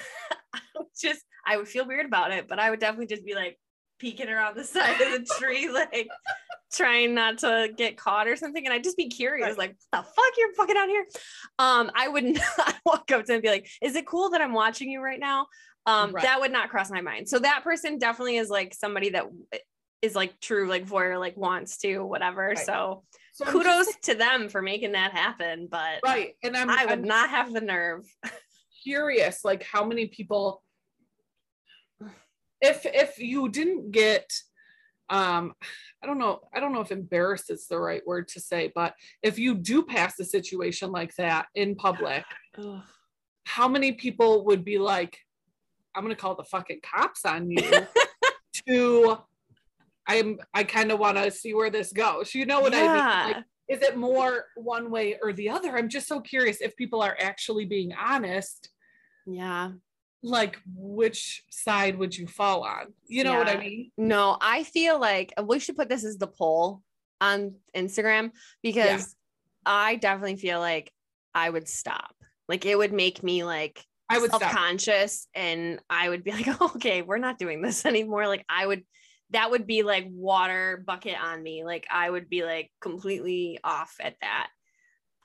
[0.77, 3.59] would just I would feel weird about it, but I would definitely just be like
[3.99, 6.09] peeking around the side of the tree, like
[6.73, 8.65] trying not to get caught or something.
[8.65, 9.59] And I'd just be curious, Right.
[9.59, 11.07] like, what the fuck you're fucking out here?
[11.59, 12.25] Um, I would
[12.59, 15.01] not walk up to him and be like, is it cool that I'm watching you
[15.01, 15.47] right now?
[15.87, 16.23] Um, Right.
[16.25, 17.29] that would not cross my mind.
[17.29, 19.27] So that person definitely is like somebody that
[20.03, 22.49] is like true, like voyeur, like wants to, whatever.
[22.49, 22.59] Right.
[22.59, 25.69] So So kudos just- to them for making that happen.
[25.71, 28.05] But right and i'm, I would I'm not have the nerve.
[28.85, 30.63] curious like how many people
[32.61, 34.31] if if you didn't get
[35.11, 35.53] um
[36.03, 38.95] i don't know i don't know if embarrassed is the right word to say but
[39.23, 42.25] if you do pass a situation like that in public
[43.45, 45.19] how many people would be like
[45.95, 47.63] i'm gonna call the fucking cops on you
[48.69, 49.17] to
[50.07, 52.35] i'm i kind of want to see where this goes.
[52.35, 52.87] You know what i mean?
[52.87, 53.25] Yeah.
[53.27, 55.77] like, is it more one way or the other?
[55.77, 58.71] I'm just so curious if people are actually being honest.
[59.27, 59.73] Yeah.
[60.23, 62.93] Like which side would you fall on?
[63.07, 63.91] You know what I mean?
[63.97, 66.83] No, I feel like we should put this as the poll
[67.21, 68.31] on Instagram
[68.63, 69.15] because
[69.65, 70.93] I definitely feel like
[71.35, 72.15] I would stop.
[72.49, 77.03] Like it would make me like I would self-conscious and I would be like, okay,
[77.03, 78.27] we're not doing this anymore.
[78.27, 78.85] Like I would
[79.31, 81.65] that would be like water bucket on me.
[81.65, 84.49] Like I would be like completely off at that.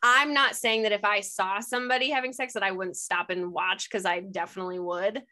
[0.04, 3.54] I'm not saying that if I saw somebody having sex that I wouldn't stop and
[3.54, 5.24] watch because I definitely would.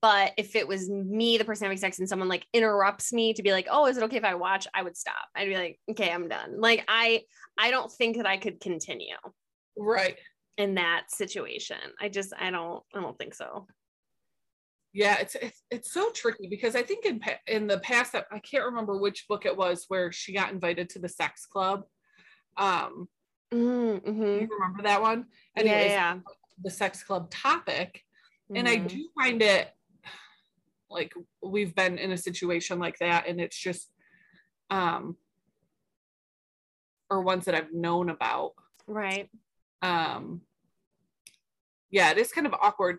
[0.00, 3.42] But if it was me, the person having sex, and someone like interrupts me to
[3.42, 5.26] be like, "Oh, is it okay if I watch?" I would stop.
[5.34, 7.22] I'd be like, "Okay, I'm done." Like I,
[7.58, 9.16] I don't think that I could continue
[9.76, 10.16] Right.
[10.56, 11.78] in that situation.
[12.00, 13.66] I just, I don't, I don't think so.
[14.92, 18.66] Yeah, it's it's it's so tricky because I think in in the past I can't
[18.66, 21.82] remember which book it was where she got invited to the sex club.
[22.56, 23.08] Um,
[23.52, 24.40] Mm-hmm.
[24.40, 25.26] you remember that one?
[25.56, 26.18] Yeah, Anyways, yeah.
[26.62, 28.04] the sex club topic,
[28.54, 28.88] and I Mhm.
[28.88, 29.70] do find it
[30.90, 31.12] like
[31.42, 33.90] we've been in a situation like that, and it's just
[34.70, 35.16] um,
[37.10, 38.54] or ones that I've known about.
[38.86, 39.28] right.
[39.82, 40.40] um
[41.90, 42.98] yeah it is kind of awkward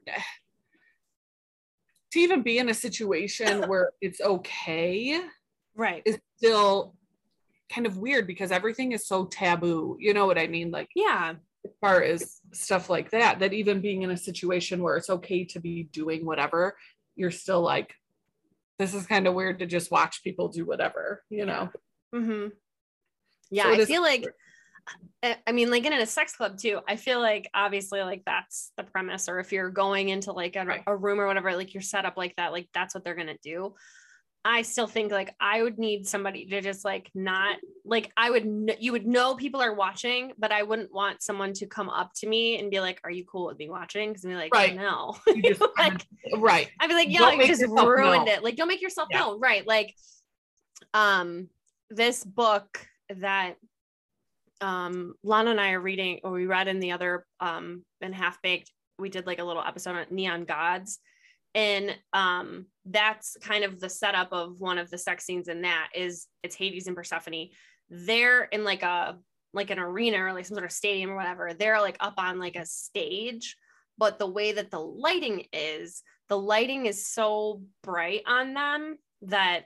[2.11, 5.19] to even be in a situation where it's okay
[5.75, 6.03] Right.
[6.05, 6.95] is still
[7.73, 11.33] kind of weird because everything is so taboo you know what i mean like Yeah.
[11.65, 15.43] as far as stuff like that that even being in a situation where it's okay
[15.45, 16.75] to be doing whatever
[17.15, 17.93] you're still like
[18.79, 21.69] this is kind of weird to just watch people do whatever you know
[22.13, 22.49] Mm-hmm.
[23.49, 24.25] Yeah, So I feel like.
[25.47, 26.79] I mean, like in a sex club too.
[26.87, 29.29] I feel like obviously, like that's the premise.
[29.29, 30.83] Or if you're going into like a, Right.
[30.85, 33.37] a room or whatever, like you're set up like that, like that's what they're gonna
[33.41, 33.73] do.
[34.45, 38.43] I still think like I would need somebody to just like not like I would
[38.43, 42.11] kn- you would know people are watching, but I wouldn't want someone to come up
[42.15, 44.53] to me and be like, "Are you cool with me watching?" Because I'd be like,
[44.53, 44.75] Right.
[44.75, 46.05] "No." You just like,
[46.37, 48.27] right I'd be like, yeah, you just ruined known.
[48.27, 48.43] it.
[48.43, 49.19] Like, don't make yourself Yeah.
[49.21, 49.39] known.
[49.39, 49.65] Right.
[49.65, 49.95] Like,
[50.93, 51.47] um,
[51.89, 53.55] this book that
[54.61, 58.41] um Lana and I are reading, or we read in the other um in Half
[58.41, 60.99] Baked, we did like a little episode on Neon Gods.
[61.55, 65.89] And um that's kind of the setup of one of the sex scenes in that
[65.95, 67.49] is it's Hades and Persephone.
[67.89, 69.17] They're in like a
[69.53, 71.53] like an arena or like some sort of stadium or whatever.
[71.53, 73.55] They're like up on like a stage
[73.97, 79.65] but the way that the lighting is the lighting is so bright on them that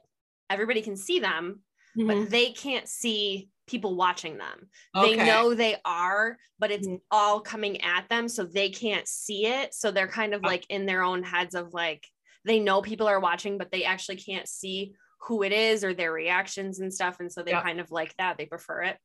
[0.50, 1.62] everybody can see them
[1.98, 2.08] Mhm.
[2.08, 7.02] but they can't see people watching them they know they are but it's Mhm.
[7.12, 10.48] all coming at them so they can't see it so they're kind of Oh.
[10.48, 12.08] like in their own heads of like
[12.46, 16.14] they know people are watching but they actually can't see who it is or their
[16.14, 17.62] reactions and stuff and so they Yeah.
[17.62, 18.98] kind of like that they prefer it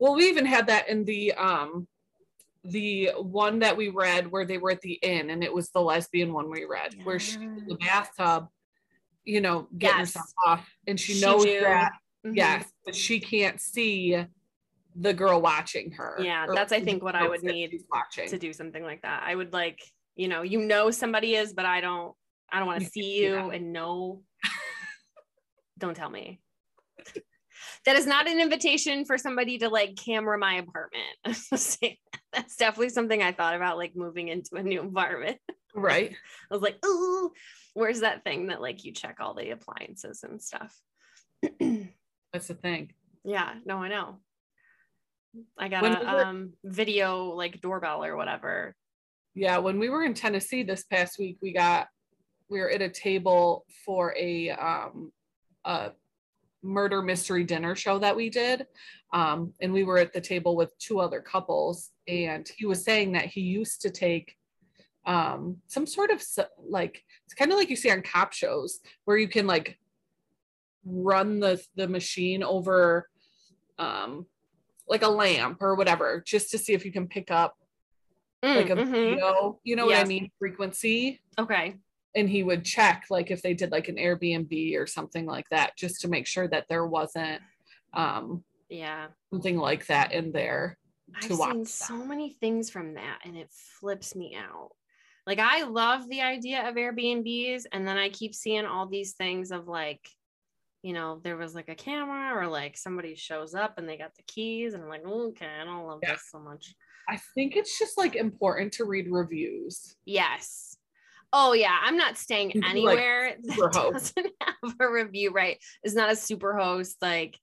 [0.00, 1.86] Well, we even had that in the um
[2.64, 5.80] the one that we read where they were at the inn and it was the
[5.80, 8.48] lesbian one we read where she's in the bathtub,
[9.24, 10.14] you know, getting Yes.
[10.14, 11.60] herself off and she, She knows knew.
[11.60, 11.92] that
[12.24, 12.36] Mhm.
[12.36, 14.24] yes, but she can't see
[14.96, 16.16] the girl watching her.
[16.20, 17.84] Yeah, that's, I think, what I would need
[18.28, 19.24] to do something like that.
[19.26, 19.80] I would like,
[20.16, 22.14] you know, you know somebody is, but I don't
[22.50, 23.50] I don't want to see you them.
[23.50, 24.22] and know.
[25.78, 26.40] don't tell me.
[27.84, 31.04] That is not an invitation for somebody to like camera my apartment.
[31.50, 35.38] That's definitely something I thought about like moving into a new environment.
[35.74, 36.14] Right.
[36.50, 37.32] I was like, ooh,
[37.74, 40.74] where's that thing that like you check all the appliances and stuff?
[42.34, 42.92] That's the thing.
[43.24, 44.18] yeah, no, I know.
[45.56, 48.74] I got When a we were- um video like doorbell or whatever.
[49.36, 51.86] Yeah, when we were in Tennessee this past week, we got
[52.50, 55.12] we were at a table for a um
[55.64, 55.92] a
[56.64, 58.66] murder mystery dinner show that we did.
[59.12, 63.12] Um, and we were at the table with two other couples, and he was saying
[63.12, 64.34] that he used to take
[65.06, 66.20] um some sort of
[66.68, 69.78] like it's kind of like you see on cop shows where you can like
[70.84, 73.08] run the the machine over
[73.78, 74.26] um
[74.88, 77.56] like a lamp or whatever just to see if you can pick up
[78.42, 79.10] like a Mm, mhm.
[79.10, 81.22] video, you know what I mean, frequency.
[81.38, 81.76] Okay.
[82.14, 85.76] And he would check like if they did like an Airbnb or something like that,
[85.78, 87.40] just to make sure that there wasn't
[87.94, 89.06] um Yeah.
[89.32, 90.76] something like that in there.
[91.22, 91.68] to I've watch seen that.
[91.68, 94.72] so many things from that and it flips me out.
[95.26, 99.50] Like I love the idea of Airbnbs and then I keep seeing all these things
[99.52, 100.06] of like
[100.84, 104.14] you know, there was like a camera or like somebody shows up and they got
[104.16, 106.12] the keys and I'm like, okay, I don't love Yeah.
[106.12, 106.74] this so much.
[107.08, 109.96] I think it's just like important to read reviews.
[110.04, 110.76] Yes.
[111.32, 114.14] Oh yeah, I'm not staying You like, anywhere super that host.
[114.14, 115.56] doesn't have a review, right?
[115.82, 117.38] It's not a super host like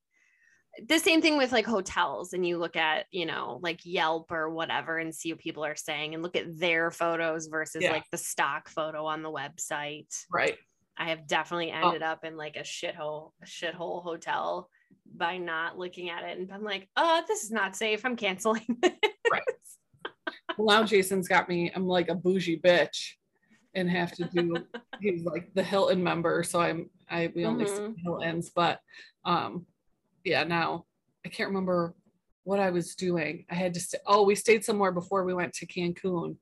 [0.88, 4.48] the same thing with like hotels and you look at you know like yelp or
[4.50, 7.90] whatever and see what people are saying and look at their photos versus Yeah.
[7.90, 10.56] like the stock photo on the website Right.
[10.98, 11.86] I have definitely Oh.
[11.86, 14.68] ended up in like a shithole a shithole hotel
[15.14, 18.64] by not looking at it and been like oh, this is not safe i'm canceling
[19.32, 19.42] Right.
[20.58, 21.72] Well, now Jason's got me.
[21.74, 23.12] I'm like a bougie bitch,
[23.74, 24.58] and have to do.
[25.00, 26.90] he's like the Hilton member, so I'm.
[27.10, 27.68] I we only Mhm.
[27.96, 28.80] see Hilton's, but
[29.24, 29.64] um,
[30.24, 30.44] yeah.
[30.44, 30.84] Now
[31.24, 31.94] I can't remember
[32.44, 33.46] what I was doing.
[33.50, 33.80] I had to.
[33.80, 36.36] Stay, oh, we stayed somewhere before we went to Cancun,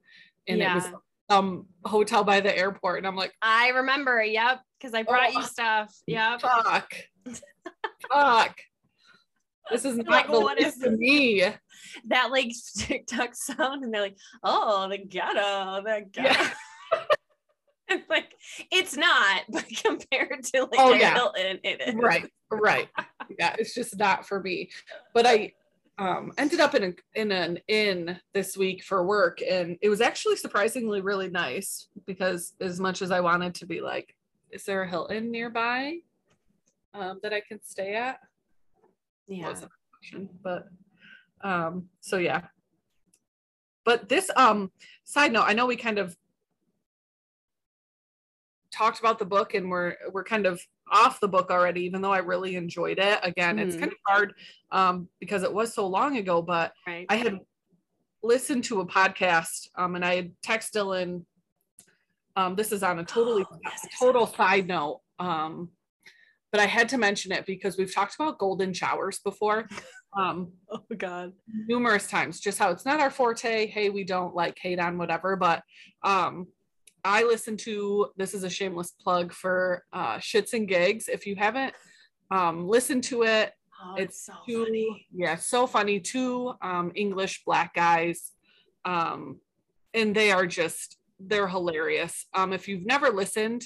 [0.49, 0.91] and it was Yeah.
[1.31, 5.39] Um hotel by the airport, and I'm like, i remember yep because i brought you
[5.41, 5.45] Oh.
[5.47, 6.93] stuff yep fuck,
[8.13, 8.57] fuck.
[9.71, 11.45] This is not Like, the what life for me.
[12.09, 16.51] that like tiktok sound and they're like oh the ghetto the ghetto Yeah.
[17.93, 18.33] It's like
[18.71, 21.15] it's not, but compared to like Oh, yeah.
[21.15, 21.95] Hilton, it is.
[21.97, 22.89] right right
[23.39, 24.71] yeah it's just not for me
[25.15, 25.53] but i
[26.01, 30.01] um ended up in a, in an inn this week for work and it was
[30.01, 34.17] actually surprisingly really nice because as much as i wanted to be like
[34.51, 35.99] is there a hilton nearby
[36.95, 38.19] um that i can stay at
[39.29, 39.47] Yeah.
[39.49, 40.69] wasn't an option, but
[41.45, 42.43] um so yeah
[43.85, 44.73] but this um
[45.05, 46.17] side note i know we kind of
[48.73, 52.13] talked about the book and we're we're kind of off the book already even though
[52.13, 53.81] i really enjoyed it again it's Mhm.
[53.81, 54.35] kind of hard
[54.73, 57.07] um because it was so long ago but Right.
[57.09, 57.39] i had
[58.23, 61.25] listened to a podcast um and i had text dylan
[62.37, 64.37] um this is on a totally Oh, yes, total yes.
[64.37, 65.71] side note um
[66.53, 69.69] but i had to mention it because we've talked about golden showers before
[70.19, 71.33] um oh God.
[71.67, 75.37] numerous times just how it's not our forte hey we don't like hate on whatever
[75.37, 75.63] but
[76.03, 76.47] um
[77.05, 81.09] i listen to this is a shameless plug for uh shits and gigs.
[81.09, 81.75] If you haven't
[82.31, 85.07] um listened to it Oh, It's it's so two funny.
[85.15, 88.33] yeah so funny two um english black guys.
[88.85, 89.41] Um
[89.95, 92.27] and they are just they're hilarious.
[92.35, 93.63] Um if you've never listened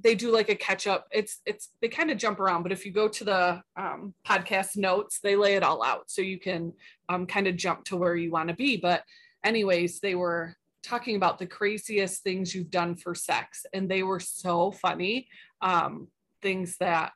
[0.00, 1.06] they do like a catch up.
[1.12, 4.76] It's it's they kind of jump around but if you go to the um, podcast
[4.76, 6.72] notes they lay it all out so you can
[7.08, 8.76] um, kind of jump to where you want to be.
[8.78, 9.02] But
[9.44, 14.20] anyways they were talking about the craziest things you've done for sex and they were
[14.20, 15.28] so funny
[15.60, 16.08] um,
[16.40, 17.12] things that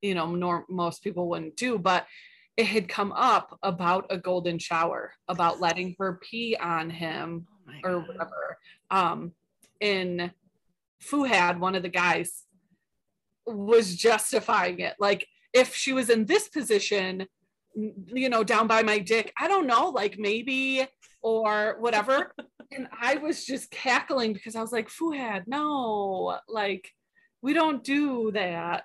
[0.00, 2.06] you know nor- most people wouldn't do but
[2.56, 7.88] it had come up about a golden shower about letting her pee on him Oh
[7.88, 8.08] or God.
[8.08, 8.58] whatever.
[8.90, 9.32] Um,
[9.80, 10.32] and
[11.02, 12.44] Fuhad, one of the guys,
[13.46, 14.94] was justifying it.
[14.98, 17.26] Like, if she was in this position,
[17.74, 20.86] you know, down by my dick, I don't know, like maybe
[21.22, 22.34] or whatever.
[22.72, 26.90] and I was just cackling because I was like, Fuhad, no, like,
[27.42, 28.84] we don't do that.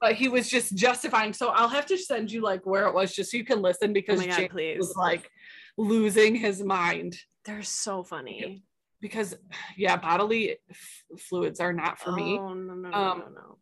[0.00, 1.32] But he was just justifying.
[1.32, 3.90] So I'll have to send you like where it was just so you can listen
[3.90, 4.78] Oh because my God, James please.
[4.78, 5.28] was like
[5.76, 8.62] losing his mind They're so funny.
[9.00, 9.36] because
[9.76, 13.58] yeah bodily f- fluids are not for me Oh no no no Um, no no.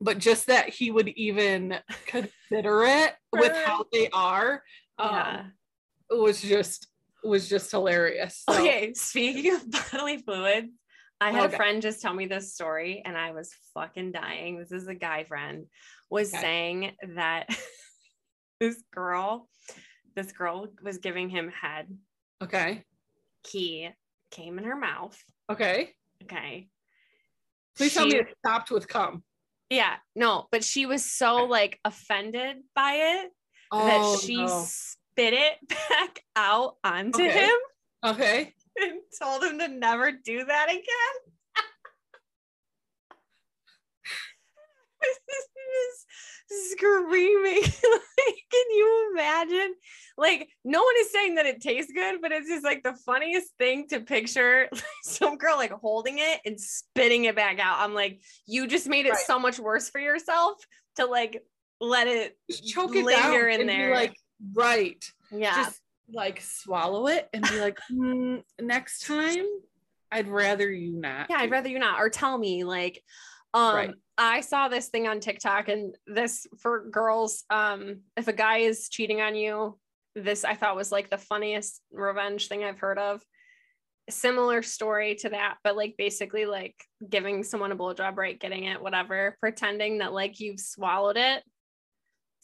[0.00, 4.62] but just that he would even consider it with how they are
[4.98, 5.44] um, Yeah.
[6.10, 6.88] was just
[7.24, 10.72] was just hilarious So, Okay, speaking of bodily fluids,
[11.20, 11.54] I had Okay.
[11.54, 14.58] a friend just tell me this story and I was fucking dying.
[14.58, 15.66] This is a guy friend
[16.10, 16.40] was Okay.
[16.40, 17.46] saying that
[18.60, 19.48] this girl,
[20.16, 21.86] this girl was giving him head.
[22.42, 22.84] okay
[23.46, 23.88] He
[24.30, 25.16] came in her mouth.
[25.50, 25.90] okay
[26.24, 26.68] Okay.
[27.76, 29.22] please tell me it stopped with cum
[29.70, 33.30] Yeah, no, but she was so like offended by it
[33.72, 34.64] oh that she no.
[35.20, 37.44] Spit it back out onto Okay.
[37.44, 37.56] him
[38.04, 40.82] okay and told him to never do that again.
[46.72, 47.62] Screaming.
[47.62, 49.74] like, can you imagine?
[50.18, 53.56] Like, no one is saying that it tastes good, but it's just like the funniest
[53.58, 54.68] thing to picture
[55.04, 57.78] some girl like holding it and spitting it back out.
[57.78, 59.18] I'm like, you just made it Right.
[59.26, 60.58] so much worse for yourself
[60.96, 61.40] to like
[61.80, 63.90] let it just choke it down in there.
[63.94, 64.14] like
[64.54, 65.64] right yeah.
[65.64, 65.80] just
[66.12, 69.46] like swallow it and be like "Mm, next time
[70.12, 73.02] i'd rather you not yeah i'd rather you not or tell me like
[73.54, 73.94] um Right.
[74.18, 78.88] i saw this thing on tiktok and this for girls um if a guy is
[78.88, 79.78] cheating on you
[80.16, 83.22] this i thought was like the funniest revenge thing i've heard of
[84.08, 86.74] similar story to that but like basically like
[87.08, 91.44] giving someone a blowjob right getting it whatever pretending that like you've swallowed it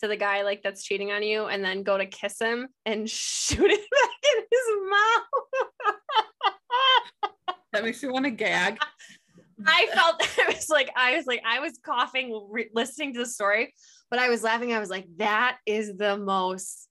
[0.00, 3.08] to the guy like that's cheating on you and then go to kiss him and
[3.24, 5.22] shoot it back in his mouth
[7.72, 8.78] that makes me want to gag
[9.66, 13.26] I felt I was like I was like I was coughing re- listening to the
[13.26, 13.72] story,
[14.10, 14.74] but I was laughing.
[14.74, 16.88] I was like, that is the most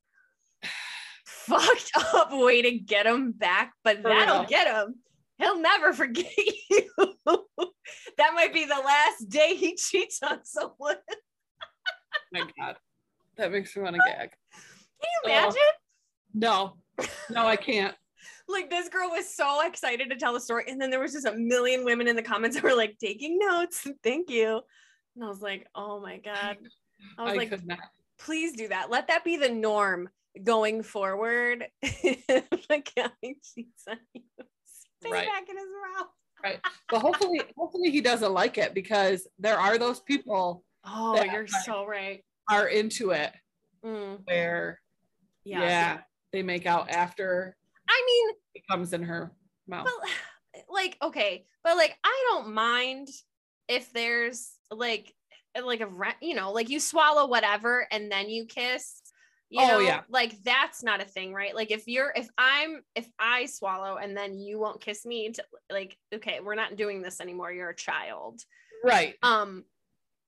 [1.27, 4.49] fucked up way to get him back, but For that'll real.
[4.49, 4.95] get him.
[5.37, 6.25] He'll never forget
[6.71, 6.89] you.
[8.17, 10.95] that might be the last day he cheats on someone.
[12.31, 12.77] my God.
[13.37, 14.31] That makes me want to gag.
[14.51, 15.61] Can you imagine?
[16.33, 16.77] No,
[17.29, 17.95] no, I can't.
[18.47, 21.25] Like this girl was so excited to tell the story, and then there was just
[21.25, 23.87] a million women in the comments that were like taking notes.
[24.03, 24.61] Thank you.
[25.15, 26.57] And I was like, oh my god.
[27.17, 27.79] I was I like, could not.
[28.19, 28.91] please do that.
[28.91, 30.09] Let that be the norm
[30.43, 31.65] going forward.
[32.69, 34.21] like guy cheats on you.
[34.63, 35.27] Spit Right.
[35.27, 35.65] back in his
[35.95, 36.07] mouth.
[36.43, 36.59] Right.
[36.89, 41.83] But hopefully, hopefully he doesn't like it because there are those people Oh, you're so
[41.87, 42.23] right.
[42.49, 43.31] Are into it
[43.85, 44.79] Mm, where
[45.43, 45.59] yeah.
[45.61, 45.97] yeah,
[46.33, 47.55] they make out after
[47.87, 49.31] I mean, it comes in her
[49.67, 49.85] mouth.
[49.85, 53.09] but like okay but like i don't mind
[53.67, 55.13] if there's like
[55.63, 55.89] like a
[56.21, 59.01] you know like you swallow whatever and then you kiss
[59.49, 60.01] you Oh, know yeah.
[60.09, 64.15] like that's not a thing right like if you're if i'm if i swallow and
[64.17, 67.75] then you won't kiss me to, like okay we're not doing this anymore you're a
[67.75, 68.41] child
[68.83, 69.15] right.
[69.21, 69.63] um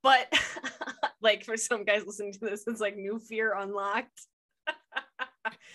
[0.03, 0.31] but
[1.21, 4.21] like for some guys listening to this it's like new fear unlocked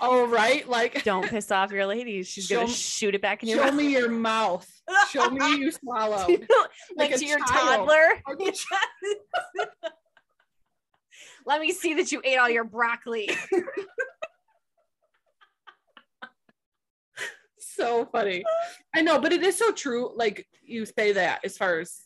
[0.02, 0.68] Oh, right.
[0.68, 3.64] Like don't piss off your ladies she's Show gonna shoot it back in your show
[3.64, 4.68] mouth me your mouth.
[5.10, 6.26] Show me you swallow.
[6.28, 6.48] like,
[6.96, 7.88] Like to your child.
[7.88, 8.22] toddler.
[11.46, 13.30] Let me see that you ate all your broccoli.
[17.58, 18.44] so funny.
[18.94, 20.12] I know, but it is so true.
[20.14, 21.98] Like you say that as far as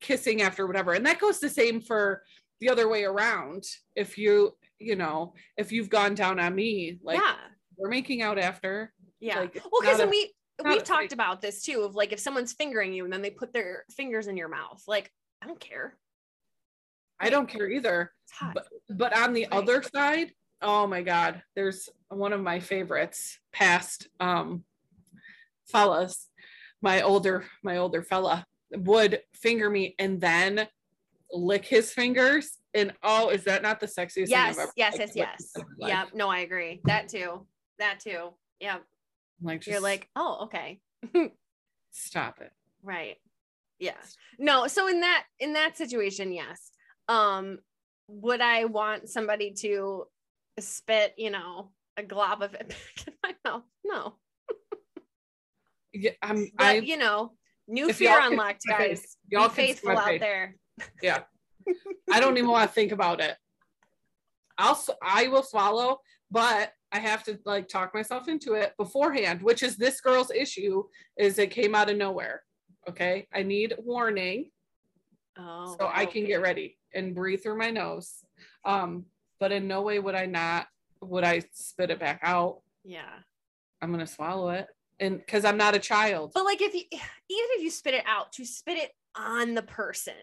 [0.00, 0.92] kissing after whatever.
[0.92, 2.22] And that goes the same for
[2.60, 3.64] the other way around.
[3.94, 7.34] If you, you know, if you've gone down on me, like yeah,
[7.76, 8.92] we're making out after.
[9.20, 9.40] yeah.
[9.40, 10.32] like, well, because we
[10.64, 11.12] we've talked fight.
[11.12, 11.80] about this too.
[11.82, 14.82] Of like if someone's fingering you and then they put their fingers in your mouth,
[14.86, 15.10] like
[15.42, 15.96] I don't care.
[17.18, 18.12] I don't care either.
[18.54, 19.52] But but on the Right.
[19.52, 20.32] other side,
[20.62, 24.64] oh my god, there's one of my favorites past um
[25.68, 26.28] fellas.
[26.82, 30.68] My older my older fella would finger me and then
[31.32, 32.58] lick his fingers.
[32.74, 35.52] And oh, is that not the sexiest yes, thing I've ever yes, yes, yes.
[35.78, 36.04] my Yeah.
[36.14, 36.80] No, I agree.
[36.84, 37.46] That too.
[37.78, 38.30] That too.
[38.60, 38.78] Yeah.
[39.42, 40.80] Like You're like, oh, okay.
[41.90, 42.52] stop it.
[42.82, 43.16] Right.
[43.78, 43.92] Yeah.
[44.38, 46.70] No, so in that in that situation, yes.
[47.08, 47.58] Um
[48.06, 50.04] would I want somebody to
[50.58, 53.62] spit, you know, a glob of it back in my mouth?
[53.84, 54.14] No.
[55.92, 57.32] Yeah, I'm But I you know,
[57.70, 59.16] new If fear unlocked, see my face, guys.
[59.28, 60.56] y'all Be faithful out there.
[61.02, 61.20] Yeah.
[62.10, 63.36] I don't even want to think about it.
[64.58, 66.00] I'll I will swallow,
[66.30, 70.84] but I have to like talk myself into it beforehand, which is this girl's issue
[71.16, 72.42] is it came out of nowhere.
[72.88, 73.26] Okay.
[73.32, 74.50] I need warning
[75.38, 75.76] Oh.
[75.78, 78.16] so I can get ready and breathe through my nose.
[78.64, 79.06] Um,
[79.38, 80.66] but in no way would I not
[81.00, 82.60] would I spit it back out.
[82.84, 83.08] Yeah.
[83.80, 84.66] I'm gonna swallow it.
[85.00, 86.32] And because I'm not a child.
[86.34, 87.00] But like if you even
[87.56, 90.14] if you spit it out, to spit it on the person.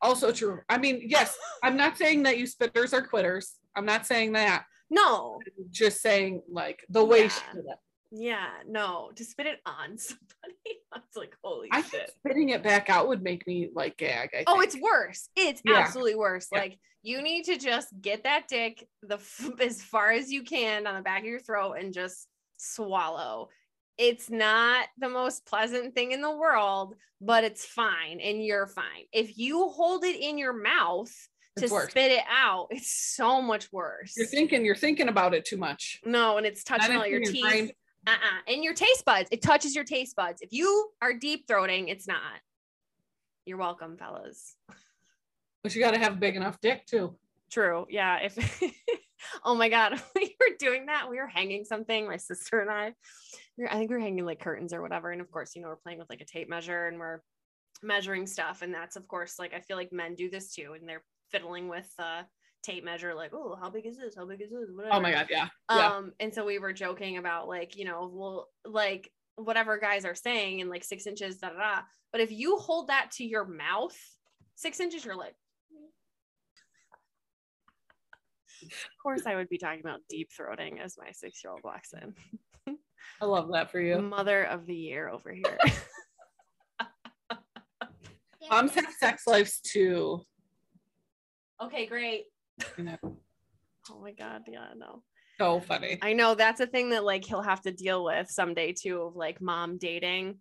[0.00, 0.60] Also true.
[0.68, 3.56] I mean, yes, I'm not saying that you spitters are quitters.
[3.76, 4.64] I'm not saying that.
[4.88, 5.40] No.
[5.46, 7.52] I'm just saying like the way she Yeah.
[7.54, 7.78] did it.
[8.12, 9.10] Yeah, no.
[9.14, 10.80] To spit it on somebody.
[10.92, 12.12] Was like, holy I think shit.
[12.18, 14.30] spitting it back out would make me like gag.
[14.34, 15.28] I Oh, it's worse.
[15.36, 15.76] It's Yeah.
[15.78, 16.48] absolutely worse.
[16.52, 16.58] Yeah.
[16.60, 20.86] Like you need to just get that dick the f- as far as you can
[20.86, 22.26] on the back of your throat and just
[22.56, 23.48] swallow.
[23.98, 29.04] It's not the most pleasant thing in the world, but it's fine and you're fine.
[29.12, 31.12] If you hold it in your mouth
[31.58, 34.14] to spit it out, it's so much worse.
[34.16, 36.00] You're thinking you're thinking about it too much.
[36.04, 37.42] no, and it's touching all your teeth.
[37.42, 37.70] brain.
[38.06, 38.52] Uh-uh.
[38.52, 39.28] And your taste buds.
[39.30, 40.40] It touches your taste buds.
[40.40, 42.40] If you are deep throating, it's not.
[43.44, 44.56] You're welcome, fellas.
[45.62, 47.16] But you got to have a big enough dick too.
[47.50, 47.86] True.
[47.90, 48.20] Yeah.
[48.22, 48.62] If
[49.44, 51.08] oh my god, we were doing that.
[51.10, 52.94] We were hanging something, my sister and I.
[53.56, 55.10] We were- I think we were hanging like curtains or whatever.
[55.10, 57.20] And of course, you know, we're playing with like a tape measure and we're
[57.82, 58.62] measuring stuff.
[58.62, 60.74] And that's of course like I feel like men do this too.
[60.78, 62.22] And they're fiddling with uh
[62.62, 64.14] tape measure, like, oh, how big is this?
[64.16, 64.68] How big is this?
[64.74, 64.94] Whatever.
[64.96, 65.48] Oh my god, yeah.
[65.70, 65.86] Yeah.
[65.96, 70.14] Um, and so we were joking about like, you know, well, like whatever guys are
[70.14, 71.80] saying and like six inches, da da da.
[72.12, 73.96] But if you hold that to your mouth,
[74.56, 75.34] six inches, you're like,
[78.62, 81.92] of course, I would be talking about deep throating as my six year old walks
[81.92, 82.14] in.
[83.20, 84.00] I love that for you.
[84.00, 85.58] Mother of the year over here.
[88.50, 90.22] Moms have sex lives too.
[91.62, 92.24] okay, great.
[93.90, 94.42] Oh my God.
[94.48, 95.02] Yeah, no.
[95.38, 95.98] so funny.
[96.02, 99.16] I know that's a thing that like he'll have to deal with someday too of
[99.16, 100.38] like mom dating.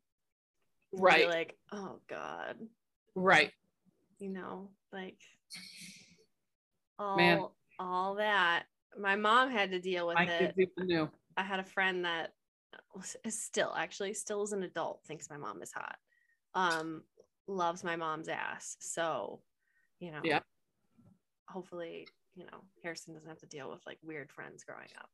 [0.91, 1.27] Right.
[1.27, 2.55] Like, oh God.
[3.15, 3.51] Right.
[4.19, 5.17] you know, like
[6.97, 7.43] all Man.
[7.79, 8.63] All that.
[8.99, 10.55] My mom had to deal with My it.
[10.55, 11.09] kids even knew.
[11.37, 12.33] I had a friend that
[12.95, 15.95] was, still actually still as an adult thinks my mom is hot.
[16.53, 17.03] Um,
[17.47, 18.75] loves my mom's ass.
[18.79, 19.41] So,
[19.99, 20.39] you know, Yeah.
[21.47, 25.09] Hopefully, you know, Harrison doesn't have to deal with like weird friends growing up.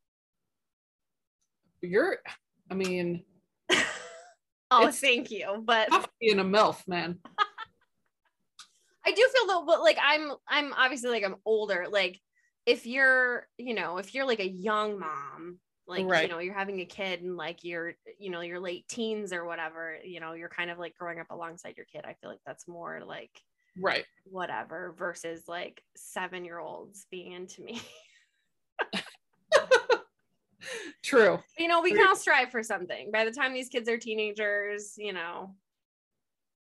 [1.81, 2.17] You're,
[2.69, 3.23] I mean,
[4.71, 5.63] oh, thank you.
[5.63, 7.19] But tough being a MILF, man.
[9.05, 11.85] I do feel though, but like I'm I'm obviously like I'm older.
[11.89, 12.19] Like
[12.65, 16.79] if you're, you know, if you're like a young mom, like you know, you're having
[16.81, 20.49] a kid and like you're, you know, your late teens or whatever, you know, you're
[20.49, 22.05] kind of like growing up alongside your kid.
[22.05, 23.31] I feel like that's more like
[23.79, 24.05] Right.
[24.23, 27.81] whatever versus like seven year olds being into me.
[31.03, 31.39] True.
[31.59, 33.11] you know, we can all strive for something.
[33.11, 35.53] By the time these kids are teenagers, you know,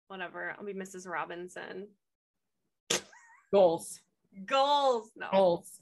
[0.08, 0.54] whatever.
[0.58, 1.08] I'll be Mrs.
[1.08, 1.88] Robinson.
[3.52, 4.00] Goals.
[4.46, 5.10] Goals.
[5.16, 5.28] No.
[5.32, 5.80] Goals.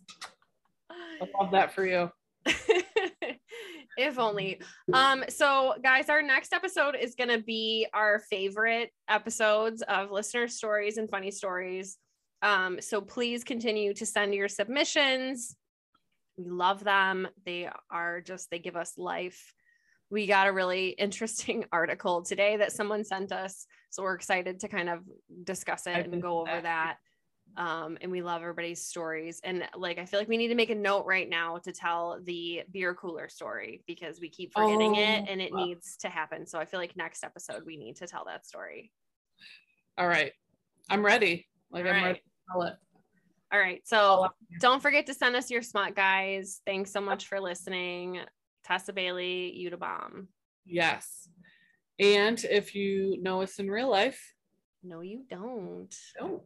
[0.90, 2.10] I love that for you.
[3.98, 4.60] if only
[4.94, 10.48] um so guys our next episode is going to be our favorite episodes of listener
[10.48, 11.98] stories and funny stories
[12.40, 15.54] um so please continue to send your submissions
[16.36, 19.52] we love them they are just they give us life
[20.10, 24.68] we got a really interesting article today that someone sent us so we're excited to
[24.68, 25.00] kind of
[25.44, 26.96] discuss it and go over that.
[27.56, 29.40] Um, and we love everybody's stories.
[29.44, 32.18] And like, I feel like we need to make a note right now to tell
[32.24, 35.64] the beer cooler story because we keep forgetting it Oh, and it wow.
[35.64, 36.46] needs to happen.
[36.46, 38.90] So I feel like next episode we need to tell that story.
[39.98, 40.32] All right.
[40.88, 41.46] I'm ready.
[41.70, 42.04] Like All I'm right.
[42.06, 42.74] ready to tell it.
[43.52, 43.86] All right.
[43.86, 44.28] So
[44.60, 46.62] don't forget to send us your smut guys.
[46.64, 48.20] Thanks so much for listening.
[48.64, 50.28] Tessa Bailey, you to bomb.
[50.64, 51.28] Yes.
[51.98, 54.34] And if you know us in real life,
[54.82, 55.94] No, you don't.
[56.18, 56.42] don't.